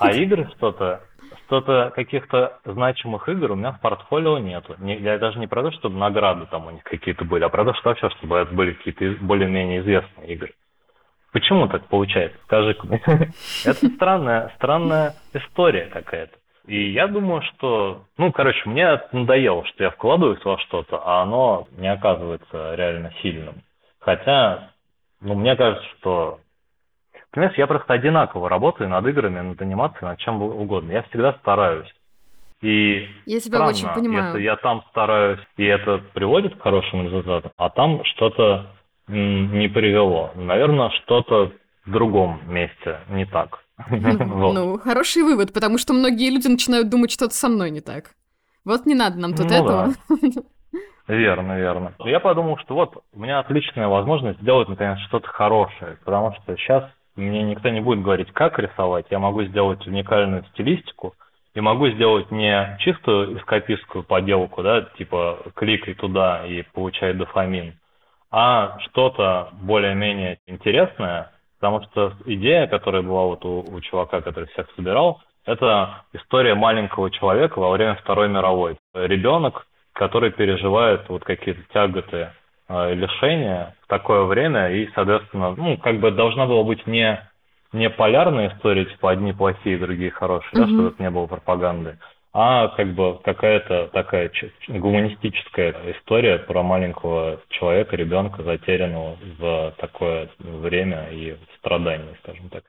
[0.00, 1.02] А игры что-то,
[1.44, 4.74] что-то каких-то значимых игр у меня в портфолио нету.
[4.78, 7.66] Не, я даже не про то, чтобы награды там у них какие-то были, а про
[7.66, 10.54] то, что вообще, чтобы это были какие-то более-менее известные игры.
[11.32, 12.38] Почему так получается?
[12.44, 13.02] Скажи-ка мне.
[13.66, 16.37] Это странная, странная история какая-то.
[16.68, 21.66] И я думаю, что, ну, короче, мне надоело, что я вкладываюсь во что-то, а оно
[21.78, 23.62] не оказывается реально сильным.
[23.98, 24.70] Хотя,
[25.20, 26.40] ну, мне кажется, что
[27.30, 30.92] Понимаешь, я просто одинаково работаю над играми, над анимацией, над чем угодно.
[30.92, 31.92] Я всегда стараюсь.
[32.62, 34.26] И я тебя странно, очень понимаю.
[34.28, 38.66] если я там стараюсь, и это приводит к хорошим результатам, а там что-то
[39.08, 40.32] не привело.
[40.34, 41.52] Наверное, что-то
[41.84, 43.60] в другом месте не так.
[43.90, 48.10] Ну, хороший вывод, потому что многие люди начинают думать, что-то со мной не так.
[48.64, 49.94] Вот не надо нам тут ну этого.
[51.08, 51.94] Верно, верно.
[52.00, 56.84] Я подумал, что вот у меня отличная возможность сделать, наконец, что-то хорошее, потому что сейчас
[57.16, 59.06] мне никто не будет говорить, как рисовать.
[59.08, 61.14] Я могу сделать уникальную стилистику
[61.54, 67.74] и могу сделать не чистую эскапистскую поделку, да, типа кликай туда и получай дофамин,
[68.30, 74.68] а что-то более-менее интересное, Потому что идея, которая была вот у, у чувака, который всех
[74.76, 78.76] собирал, это история маленького человека во время Второй мировой.
[78.94, 82.30] Ребенок, который переживает вот какие-то тяготы
[82.68, 87.20] э, лишения в такое время, и, соответственно, ну, как бы должна была быть не,
[87.72, 90.66] не полярная история, типа одни плохие, другие хорошие, mm-hmm.
[90.66, 91.98] да, чтобы это не было пропаганды,
[92.40, 94.30] а как бы какая-то такая
[94.68, 102.62] гуманистическая история про маленького человека, ребенка, затерянного в такое время и страдания, скажем так.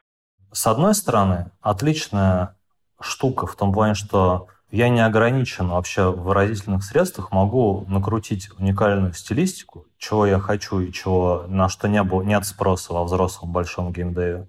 [0.51, 2.55] С одной стороны, отличная
[2.99, 9.13] штука в том плане, что я не ограничен вообще в выразительных средствах, могу накрутить уникальную
[9.13, 13.93] стилистику, чего я хочу и чего, на что не было, нет спроса во взрослом большом
[13.93, 14.47] геймдеве.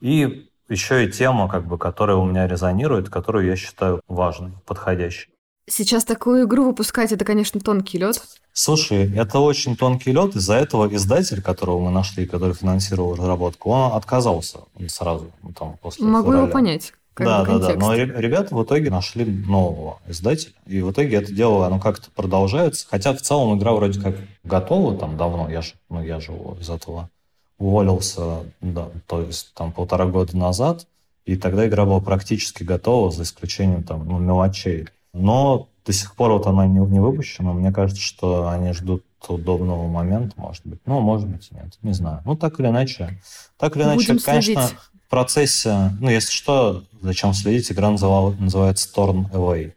[0.00, 5.28] И еще и тема, как бы, которая у меня резонирует, которую я считаю важной, подходящей.
[5.70, 8.20] Сейчас такую игру выпускать, это, конечно, тонкий лед.
[8.52, 10.34] Слушай, это очень тонкий лед.
[10.34, 14.58] Из-за этого издатель, которого мы нашли, который финансировал разработку, он отказался
[14.88, 16.42] сразу, там, после Могу февраля.
[16.42, 16.92] его понять.
[17.14, 17.74] Как да, да, да.
[17.76, 20.54] Но ребята в итоге нашли нового издателя.
[20.66, 22.86] И в итоге это дело, оно как-то продолжается.
[22.90, 25.50] Хотя в целом игра вроде как готова там давно.
[25.50, 27.10] Я же, ну, я же из этого
[27.58, 30.86] уволился, да, то есть там полтора года назад,
[31.24, 34.88] и тогда игра была практически готова, за исключением там ну, мелочей.
[35.12, 37.52] Но до сих пор вот она не, не выпущена.
[37.52, 40.80] Мне кажется, что они ждут удобного момента, может быть.
[40.86, 42.22] Ну, может быть, нет, не знаю.
[42.24, 43.20] Ну, так или иначе.
[43.56, 44.76] Так или иначе, Будем конечно, следить.
[45.06, 49.74] в процессе, ну, если что, зачем следить, игра называется Torn Away.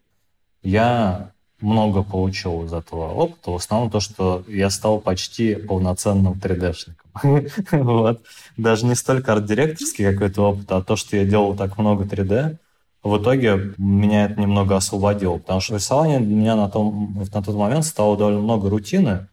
[0.64, 1.32] Я
[1.66, 3.52] много получил из этого опыта.
[3.52, 7.50] В основном то, что я стал почти полноценным 3D-шником.
[7.84, 8.22] вот.
[8.56, 12.58] Даже не столько арт-директорский какой-то опыт, а то, что я делал так много 3D,
[13.04, 17.56] в итоге меня это немного освободило, потому что рисование для меня на, том, на тот
[17.56, 19.28] момент стало довольно много рутины,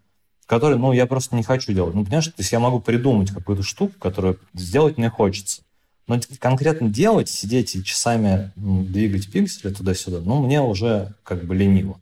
[0.47, 1.95] которые, ну, я просто не хочу делать.
[1.95, 5.62] Ну, понимаешь, то есть я могу придумать какую-то штуку, которую сделать мне хочется.
[6.07, 11.99] Но конкретно делать, сидеть и часами двигать пиксели туда-сюда, ну, мне уже как бы лениво.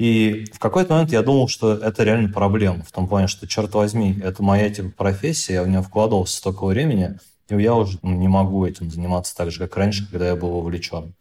[0.00, 2.82] И в какой-то момент я думал, что это реально проблема.
[2.84, 6.64] В том плане, что, черт возьми, это моя типа профессия, я в нее вкладывался столько
[6.64, 7.18] времени,
[7.50, 10.56] и я уже ну, не могу этим заниматься так же, как раньше, когда я был
[10.56, 11.12] увлечен.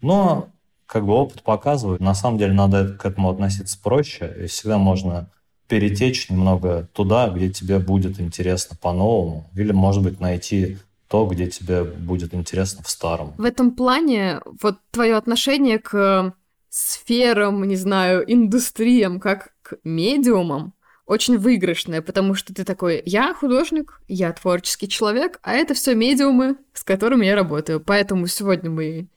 [0.00, 0.46] Но
[0.86, 5.28] как бы опыт показывает, на самом деле надо к этому относиться проще, и всегда можно
[5.66, 10.78] перетечь немного туда, где тебе будет интересно по-новому, или, может быть, найти
[11.08, 13.34] то, где тебе будет интересно в старом.
[13.38, 16.32] В этом плане вот твое отношение к
[16.70, 20.72] сферам, не знаю, индустриям, как к медиумам,
[21.04, 26.56] очень выигрышная, потому что ты такой, я художник, я творческий человек, а это все медиумы,
[26.72, 27.80] с которыми я работаю.
[27.80, 29.08] Поэтому сегодня мы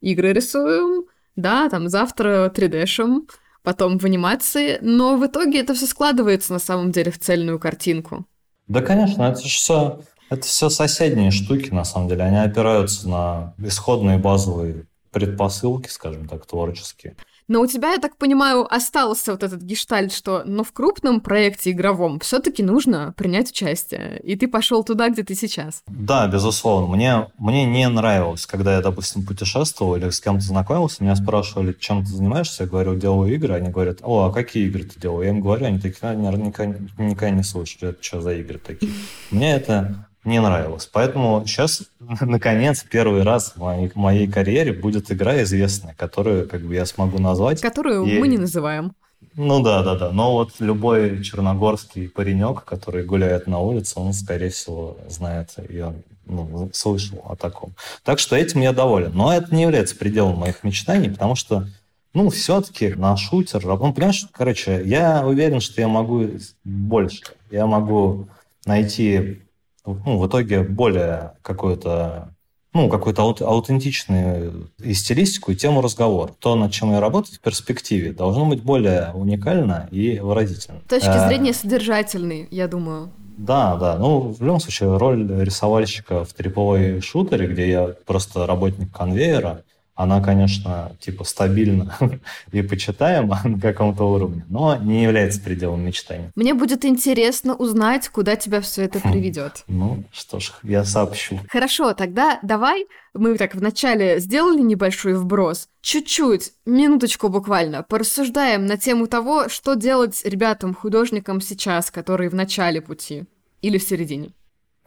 [0.00, 1.04] игры рисуем,
[1.36, 3.28] да, там завтра 3D-шем,
[3.62, 8.24] потом в анимации, но в итоге это все складывается на самом деле в цельную картинку.
[8.66, 10.00] Да, конечно, это же все,
[10.30, 12.22] это все соседние штуки, на самом деле.
[12.22, 17.16] Они опираются на исходные базовые предпосылки, скажем так, творческие.
[17.46, 21.72] Но у тебя, я так понимаю, остался вот этот гештальт, что но в крупном проекте
[21.72, 25.82] игровом все таки нужно принять участие, и ты пошел туда, где ты сейчас.
[25.86, 26.94] Да, безусловно.
[26.96, 32.02] Мне, мне не нравилось, когда я, допустим, путешествовал или с кем-то знакомился, меня спрашивали, чем
[32.02, 35.20] ты занимаешься, я говорю, делаю игры, они говорят, о, а какие игры ты делал?
[35.20, 38.58] Я им говорю, они такие, «А, наверное, никогда, никогда не слышали, это что за игры
[38.58, 38.90] такие.
[39.30, 40.88] Мне это не нравилось.
[40.92, 41.84] Поэтому сейчас,
[42.20, 46.86] наконец, первый раз в моей, в моей карьере будет игра известная, которую как бы я
[46.86, 47.60] смогу назвать.
[47.60, 48.18] Которую и...
[48.18, 48.94] мы не называем.
[49.36, 50.10] Ну да, да, да.
[50.10, 55.84] Но вот любой черногорский паренек, который гуляет на улице, он, скорее всего, знает и
[56.26, 57.74] ну, слышал о таком.
[58.04, 59.12] Так что этим я доволен.
[59.14, 61.66] Но это не является пределом моих мечтаний, потому что
[62.12, 63.64] ну, все-таки на шутер...
[63.66, 66.28] Ну, понимаешь, короче, я уверен, что я могу
[66.62, 67.22] больше.
[67.50, 68.28] Я могу
[68.66, 69.42] найти
[69.86, 72.30] ну, в итоге более какую-то
[72.74, 76.32] ну, какую-то аут- аутентичную и стилистику, и тему разговора.
[76.40, 80.80] То, над чем я работаю в перспективе, должно быть более уникально и выразительно.
[80.86, 83.10] С точки а, зрения содержательной, я думаю.
[83.38, 83.96] Да, да.
[83.96, 89.62] Ну, в любом случае, роль рисовальщика в триповой шутере, где я просто работник конвейера,
[89.94, 91.96] она, конечно, типа стабильна
[92.52, 96.30] и почитаема на каком-то уровне, но не является пределом мечтаний.
[96.34, 99.12] Мне будет интересно узнать, куда тебя все это хм.
[99.12, 99.64] приведет.
[99.68, 101.38] Ну, что ж, я сообщу.
[101.48, 109.06] Хорошо, тогда давай мы так вначале сделали небольшой вброс, чуть-чуть, минуточку буквально, порассуждаем на тему
[109.06, 113.24] того, что делать ребятам-художникам сейчас, которые в начале пути
[113.62, 114.30] или в середине.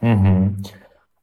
[0.00, 0.56] Угу.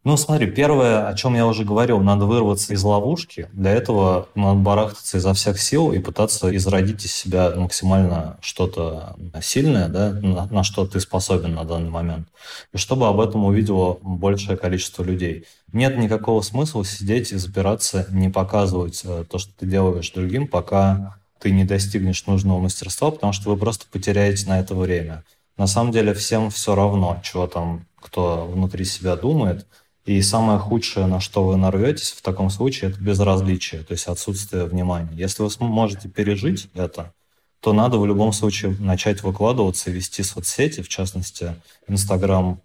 [0.06, 3.50] Ну, смотри, первое, о чем я уже говорил, надо вырваться из ловушки.
[3.54, 9.88] Для этого надо барахтаться изо всех сил и пытаться изродить из себя максимально что-то сильное,
[9.88, 12.28] да, на, на что ты способен на данный момент.
[12.72, 15.48] И чтобы об этом увидело большее количество людей.
[15.74, 21.18] Нет никакого смысла сидеть и запираться, не показывать э, то, что ты делаешь другим, пока
[21.40, 25.24] ты не достигнешь нужного мастерства, потому что вы просто потеряете на это время.
[25.58, 29.66] На самом деле всем все равно, чего там кто внутри себя думает–
[30.06, 34.66] и самое худшее, на что вы нарветесь в таком случае, это безразличие, то есть отсутствие
[34.66, 35.10] внимания.
[35.14, 37.12] Если вы сможете пережить это,
[37.60, 41.56] то надо в любом случае начать выкладываться и вести соцсети, в частности,
[41.88, 42.62] Инстаграм,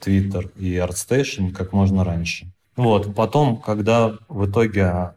[0.00, 2.52] Твиттер и ArtStation как можно раньше.
[2.74, 3.14] Вот.
[3.14, 5.14] Потом, когда в итоге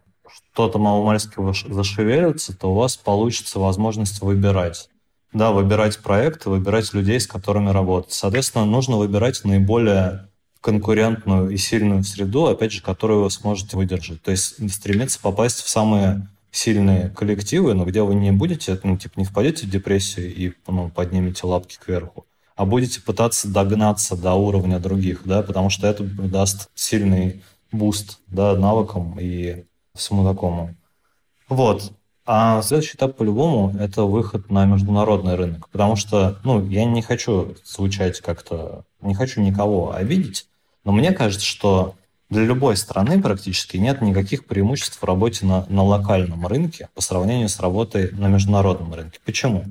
[0.51, 1.35] что-то маломальски
[1.73, 4.89] зашевелится, то у вас получится возможность выбирать.
[5.33, 8.13] Да, выбирать проекты, выбирать людей, с которыми работать.
[8.13, 10.29] Соответственно, нужно выбирать наиболее
[10.63, 14.21] конкурентную и сильную среду, опять же, которую вы сможете выдержать.
[14.21, 19.19] То есть стремиться попасть в самые сильные коллективы, но где вы не будете, ну, типа,
[19.19, 24.79] не впадете в депрессию и ну, поднимете лапки кверху, а будете пытаться догнаться до уровня
[24.79, 27.43] других, да, потому что это даст сильный
[27.73, 30.75] буст, да, навыкам и всему такому.
[31.49, 31.91] Вот.
[32.25, 37.57] А следующий этап по-любому– это выход на международный рынок, потому что, ну, я не хочу
[37.65, 40.47] звучать как-то, не хочу никого обидеть,
[40.83, 41.95] но мне кажется, что
[42.29, 47.49] для любой страны практически нет никаких преимуществ в работе на, на локальном рынке по сравнению
[47.49, 49.19] с работой на международном рынке.
[49.25, 49.65] Почему?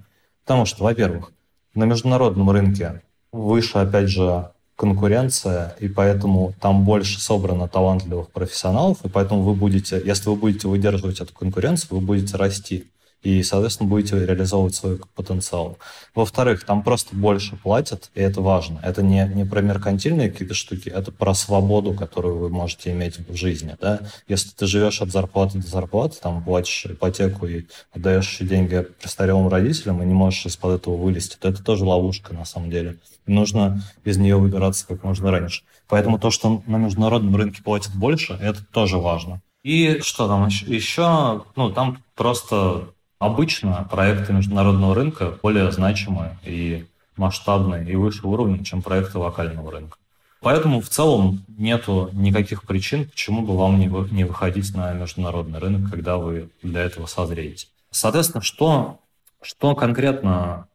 [0.44, 1.32] Потому что, во-первых,
[1.74, 3.02] на международном рынке
[3.32, 10.00] выше, опять же, конкуренция, и поэтому там больше собрано талантливых профессионалов, и поэтому вы будете,
[10.04, 12.90] если вы будете выдерживать эту конкуренцию, вы будете расти
[13.22, 15.78] и, соответственно, будете реализовывать свой потенциал.
[16.14, 18.80] Во-вторых, там просто больше платят, и это важно.
[18.82, 23.34] Это не, не про меркантильные какие-то штуки, это про свободу, которую вы можете иметь в
[23.34, 23.76] жизни.
[23.80, 24.00] Да?
[24.26, 30.02] Если ты живешь от зарплаты до зарплаты, там платишь ипотеку и отдаешь деньги престарелым родителям,
[30.02, 32.98] и не можешь из-под этого вылезти, то это тоже ловушка на самом деле.
[33.26, 35.62] Нужно из нее выбираться как можно раньше.
[35.88, 39.42] Поэтому то, что на международном рынке платят больше, это тоже важно.
[39.62, 41.44] И что там еще?
[41.54, 42.88] Ну, там просто
[43.22, 49.96] Обычно проекты международного рынка более значимые и масштабные и выше уровня, чем проекты локального рынка.
[50.40, 55.88] Поэтому в целом нету никаких причин, почему бы вам не, не выходить на международный рынок,
[55.88, 57.68] когда вы для этого созреете.
[57.92, 58.98] Соответственно, что,
[59.40, 60.66] что конкретно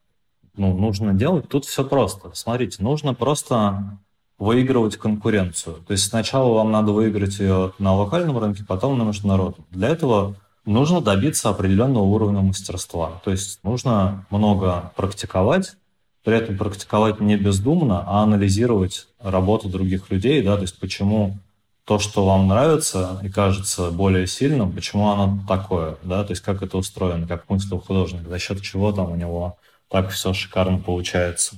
[0.56, 1.50] ну, нужно делать?
[1.50, 2.32] Тут все просто.
[2.34, 4.00] Смотрите, нужно просто
[4.39, 5.84] выигрывать конкуренцию.
[5.86, 9.66] То есть сначала вам надо выиграть ее на локальном рынке, потом на международном.
[9.70, 10.38] Для этого
[10.68, 13.22] нужно добиться определенного уровня мастерства.
[13.24, 15.76] То есть нужно много практиковать,
[16.24, 21.39] при этом практиковать не бездумно, а анализировать работу других людей, да, то есть почему
[21.86, 26.61] то, что вам нравится и кажется более сильным, почему оно такое, да, то есть как
[26.61, 29.57] это устроено, как мыслил художник, за счет чего там у него
[29.88, 31.55] так все шикарно получается.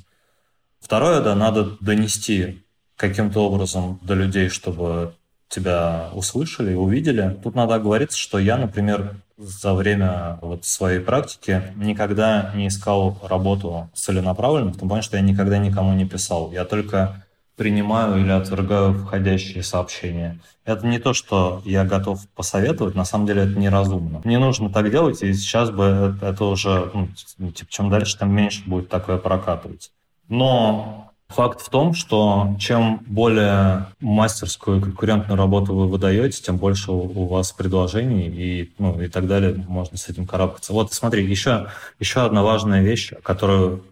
[0.80, 2.64] Второе, да, надо донести
[2.95, 5.16] каким-то образом до людей, чтобы
[5.50, 7.38] тебя услышали и увидели.
[7.43, 13.89] Тут надо оговориться, что я, например, за время вот своей практики никогда не искал работу
[13.93, 16.52] целенаправленно, потому том что я никогда никому не писал.
[16.52, 17.26] Я только
[17.56, 20.39] принимаю или отвергаю входящие сообщения.
[20.64, 24.22] Это не то, что я готов посоветовать, на самом деле это неразумно.
[24.24, 28.64] Не нужно так делать, и сейчас бы это уже, ну, типа, чем дальше, тем меньше
[28.66, 29.91] будет такое прокатывать.
[30.30, 37.28] Но Факт в том, что чем более мастерскую конкурентную работу вы выдаете, тем больше у
[37.28, 39.64] вас предложений и, ну, и так далее.
[39.68, 40.74] Можно с этим карабкаться.
[40.74, 41.68] Вот смотри, еще,
[42.00, 43.84] еще одна важная вещь, которую...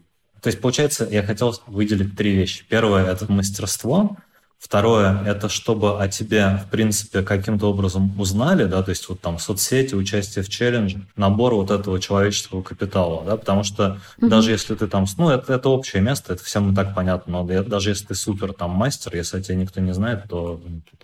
[0.42, 2.66] То есть, получается, я хотел выделить три вещи.
[2.68, 4.18] Первое– это мастерство,
[4.60, 9.38] Второе– это чтобы о тебе, в принципе, каким-то образом узнали, да, то есть вот там
[9.38, 14.28] соцсети, участие в челлендже, набор вот этого человеческого капитала, да, потому что mm-hmm.
[14.28, 17.64] даже если ты там, ну, это, это общее место, это всем и так понятно, но
[17.64, 20.60] даже если ты супер там мастер, если тебя никто не знает, то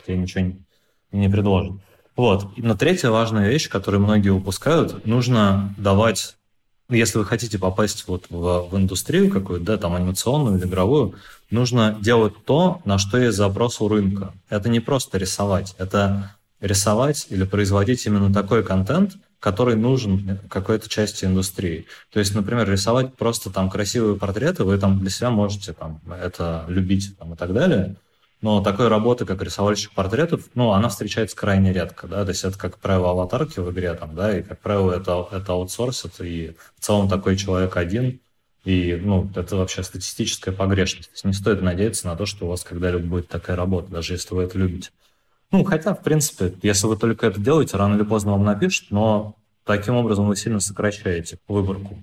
[0.06, 0.60] тебе ничего не,
[1.12, 1.74] не предложат.
[2.16, 2.58] Вот.
[2.58, 6.36] Но третья важная вещь, которую многие упускают, нужно давать
[6.90, 11.16] если вы хотите попасть вот в, в индустрию какую-то, да, там анимационную или игровую,
[11.50, 14.34] нужно делать то, на что есть запрос у рынка.
[14.50, 21.26] Это не просто рисовать, это рисовать или производить именно такой контент, который нужен какой-то части
[21.26, 21.86] индустрии.
[22.12, 26.64] То есть, например, рисовать просто там красивые портреты, вы там для себя можете там это
[26.70, 27.98] любить там, и так далее,
[28.44, 32.58] но такой работы, как рисовальщик портретов, ну, она встречается крайне редко, да, то есть это,
[32.58, 36.84] как правило, аватарки в игре, там, да, и, как правило, это, это аутсорсит, и в
[36.84, 38.20] целом такой человек один,
[38.66, 41.10] и, ну, это вообще статистическая погрешность.
[41.10, 44.14] То есть не стоит надеяться на то, что у вас когда-либо будет такая работа, даже
[44.14, 44.92] если вы это любите.
[45.52, 49.36] Ну, хотя, в принципе, если вы только это делаете, рано или поздно вам напишут, но
[49.64, 51.98] таким образом вы сильно сокращаете выборку.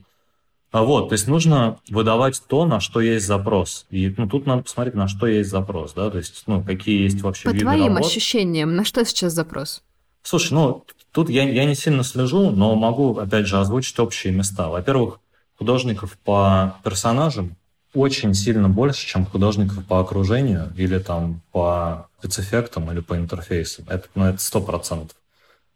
[0.70, 3.86] А вот, то есть нужно выдавать то, на что есть запрос.
[3.90, 7.20] И ну, тут надо посмотреть, на что есть запрос, да, то есть, ну, какие есть
[7.22, 8.06] вообще По виды твоим работ.
[8.06, 9.82] ощущениям, на что сейчас запрос?
[10.22, 14.68] Слушай, ну, тут я, я не сильно слежу, но могу, опять же, озвучить общие места.
[14.68, 15.18] Во-первых,
[15.58, 17.56] художников по персонажам
[17.92, 23.86] очень сильно больше, чем художников по окружению или там по спецэффектам или по интерфейсам.
[23.88, 25.16] Это, ну, это сто процентов.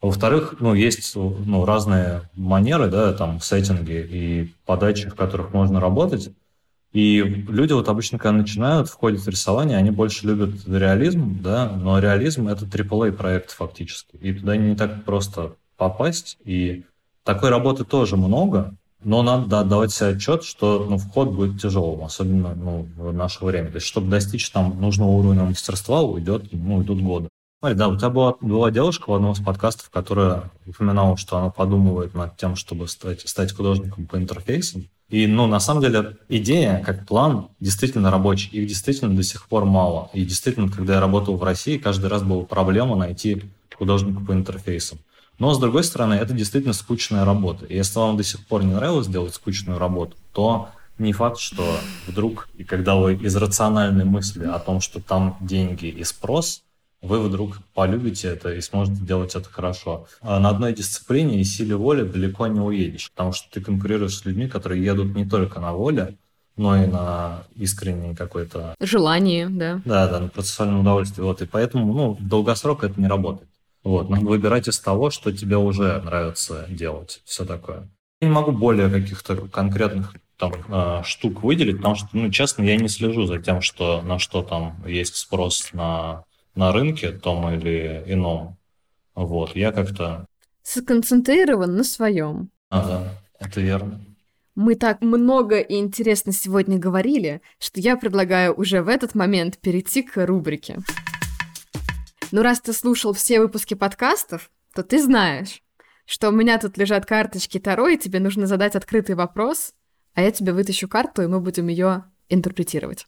[0.00, 6.30] Во-вторых, ну, есть ну, разные манеры, да, там, сеттинги и подачи, в которых можно работать.
[6.92, 11.98] И люди вот обычно, когда начинают, входят в рисование, они больше любят реализм, да, но
[11.98, 14.16] реализм— это AAA проект фактически.
[14.16, 16.38] И туда не так просто попасть.
[16.44, 16.84] И
[17.24, 22.04] такой работы тоже много, но надо да, давать себе отчет, что ну, вход будет тяжелым,
[22.04, 23.70] особенно ну, в наше время.
[23.70, 27.28] То есть, чтобы достичь там нужного уровня мастерства, уйдет, ну, идут годы.
[27.64, 31.48] Смотри, да, у тебя была, была девушка в одном из подкастов, которая упоминала, что она
[31.48, 34.90] подумывает над тем, чтобы стать, стать художником по интерфейсам.
[35.08, 38.50] И, ну, на самом деле, идея, как план, действительно рабочий.
[38.50, 40.10] Их действительно до сих пор мало.
[40.12, 43.44] И действительно, когда я работал в России, каждый раз была проблема найти
[43.78, 44.98] художника по интерфейсам.
[45.38, 47.64] Но, с другой стороны, это действительно скучная работа.
[47.64, 51.64] И если вам до сих пор не нравилось делать скучную работу, то не факт, что
[52.06, 56.63] вдруг, и когда вы из рациональной мысли о том, что там деньги и спрос,
[57.04, 60.06] вы вдруг полюбите это и сможете делать это хорошо.
[60.20, 64.24] А на одной дисциплине и силе воли далеко не уедешь, потому что ты конкурируешь с
[64.24, 66.16] людьми, которые едут не только на воле,
[66.56, 68.74] но и на искреннее какое-то...
[68.80, 69.80] Желание, да.
[69.84, 71.24] Да, да, на процессуальное удовольствие.
[71.24, 73.48] Вот, и поэтому, ну, в долгосрок это не работает.
[73.82, 77.88] Вот, надо выбирать из того, что тебе уже нравится делать, все такое.
[78.20, 82.76] Я не могу более каких-то конкретных там а, штук выделить, потому что, ну, честно, я
[82.76, 86.24] не слежу за тем, что на что там есть спрос на
[86.54, 88.56] на рынке том или ином.
[89.14, 90.26] Вот, я как-то...
[90.62, 92.50] Сконцентрирован на своем.
[92.70, 94.00] А, да, это верно.
[94.54, 100.02] Мы так много и интересно сегодня говорили, что я предлагаю уже в этот момент перейти
[100.02, 100.78] к рубрике.
[102.30, 105.60] Ну, раз ты слушал все выпуски подкастов, то ты знаешь,
[106.06, 109.74] что у меня тут лежат карточки Таро, и тебе нужно задать открытый вопрос,
[110.14, 113.06] а я тебе вытащу карту, и мы будем ее интерпретировать.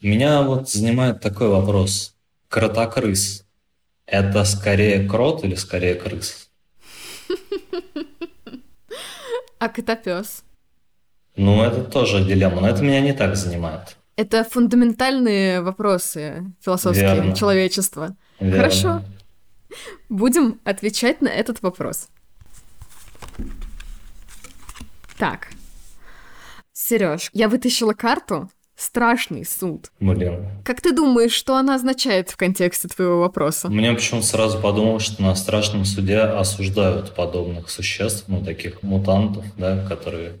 [0.00, 2.15] Меня вот занимает такой вопрос.
[2.48, 3.44] Кротокрыс.
[4.06, 6.50] Это скорее крот или скорее крыс?
[9.58, 10.44] А котопес?
[11.34, 13.96] Ну, это тоже дилемма, но это меня не так занимает.
[14.16, 17.36] Это фундаментальные вопросы философские Верно.
[17.36, 18.16] человечества.
[18.38, 18.56] Верно.
[18.56, 19.02] Хорошо.
[20.08, 22.08] Будем отвечать на этот вопрос.
[25.18, 25.48] Так.
[26.72, 29.90] Сереж, я вытащила карту, Страшный суд.
[30.00, 30.48] Блин.
[30.62, 33.68] Как ты думаешь, что она означает в контексте твоего вопроса?
[33.68, 39.86] Мне почему-то сразу подумал, что на страшном суде осуждают подобных существ, ну, таких мутантов, да,
[39.86, 40.34] которые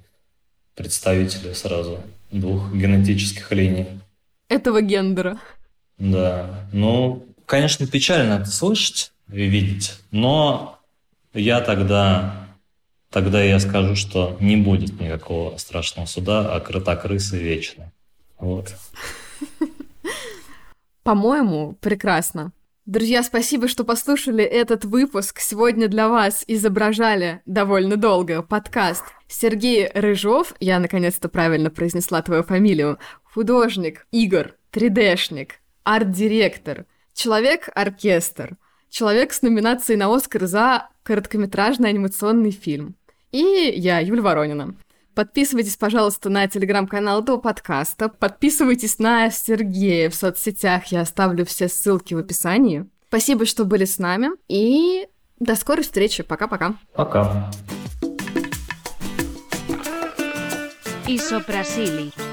[0.74, 2.00] представители сразу
[2.30, 3.86] двух генетических линий.
[4.48, 5.38] Этого гендера.
[5.96, 6.68] Да.
[6.74, 10.78] Ну, конечно, печально это слышать и видеть, но
[11.32, 12.48] я тогда,
[13.10, 17.90] тогда я скажу, что не будет никакого страшного суда, а крысы вечны.
[18.38, 18.74] Вот.
[21.02, 22.52] По-моему, прекрасно.
[22.84, 25.40] Друзья, спасибо, что послушали этот выпуск.
[25.40, 32.98] Сегодня для вас изображали довольно долго подкаст Сергей Рыжов, я наконец-то правильно произнесла твою фамилию,
[33.24, 38.56] художник, Игорь, 3D-шник, арт-директор, человек-оркестр,
[38.88, 42.94] человек с номинацией на Оскар за короткометражный анимационный фильм.
[43.32, 44.76] И я, Юль Воронина.
[45.16, 48.10] Подписывайтесь, пожалуйста, на телеграм-канал этого подкаста.
[48.10, 50.84] Подписывайтесь на Сергея в соцсетях.
[50.92, 52.84] Я оставлю все ссылки в описании.
[53.08, 54.28] Спасибо, что были с нами.
[54.46, 55.08] И
[55.40, 56.22] до скорой встречи.
[56.22, 56.74] Пока-пока.
[56.94, 57.22] Пока.
[57.22, 57.50] -пока.
[61.06, 62.25] Пока.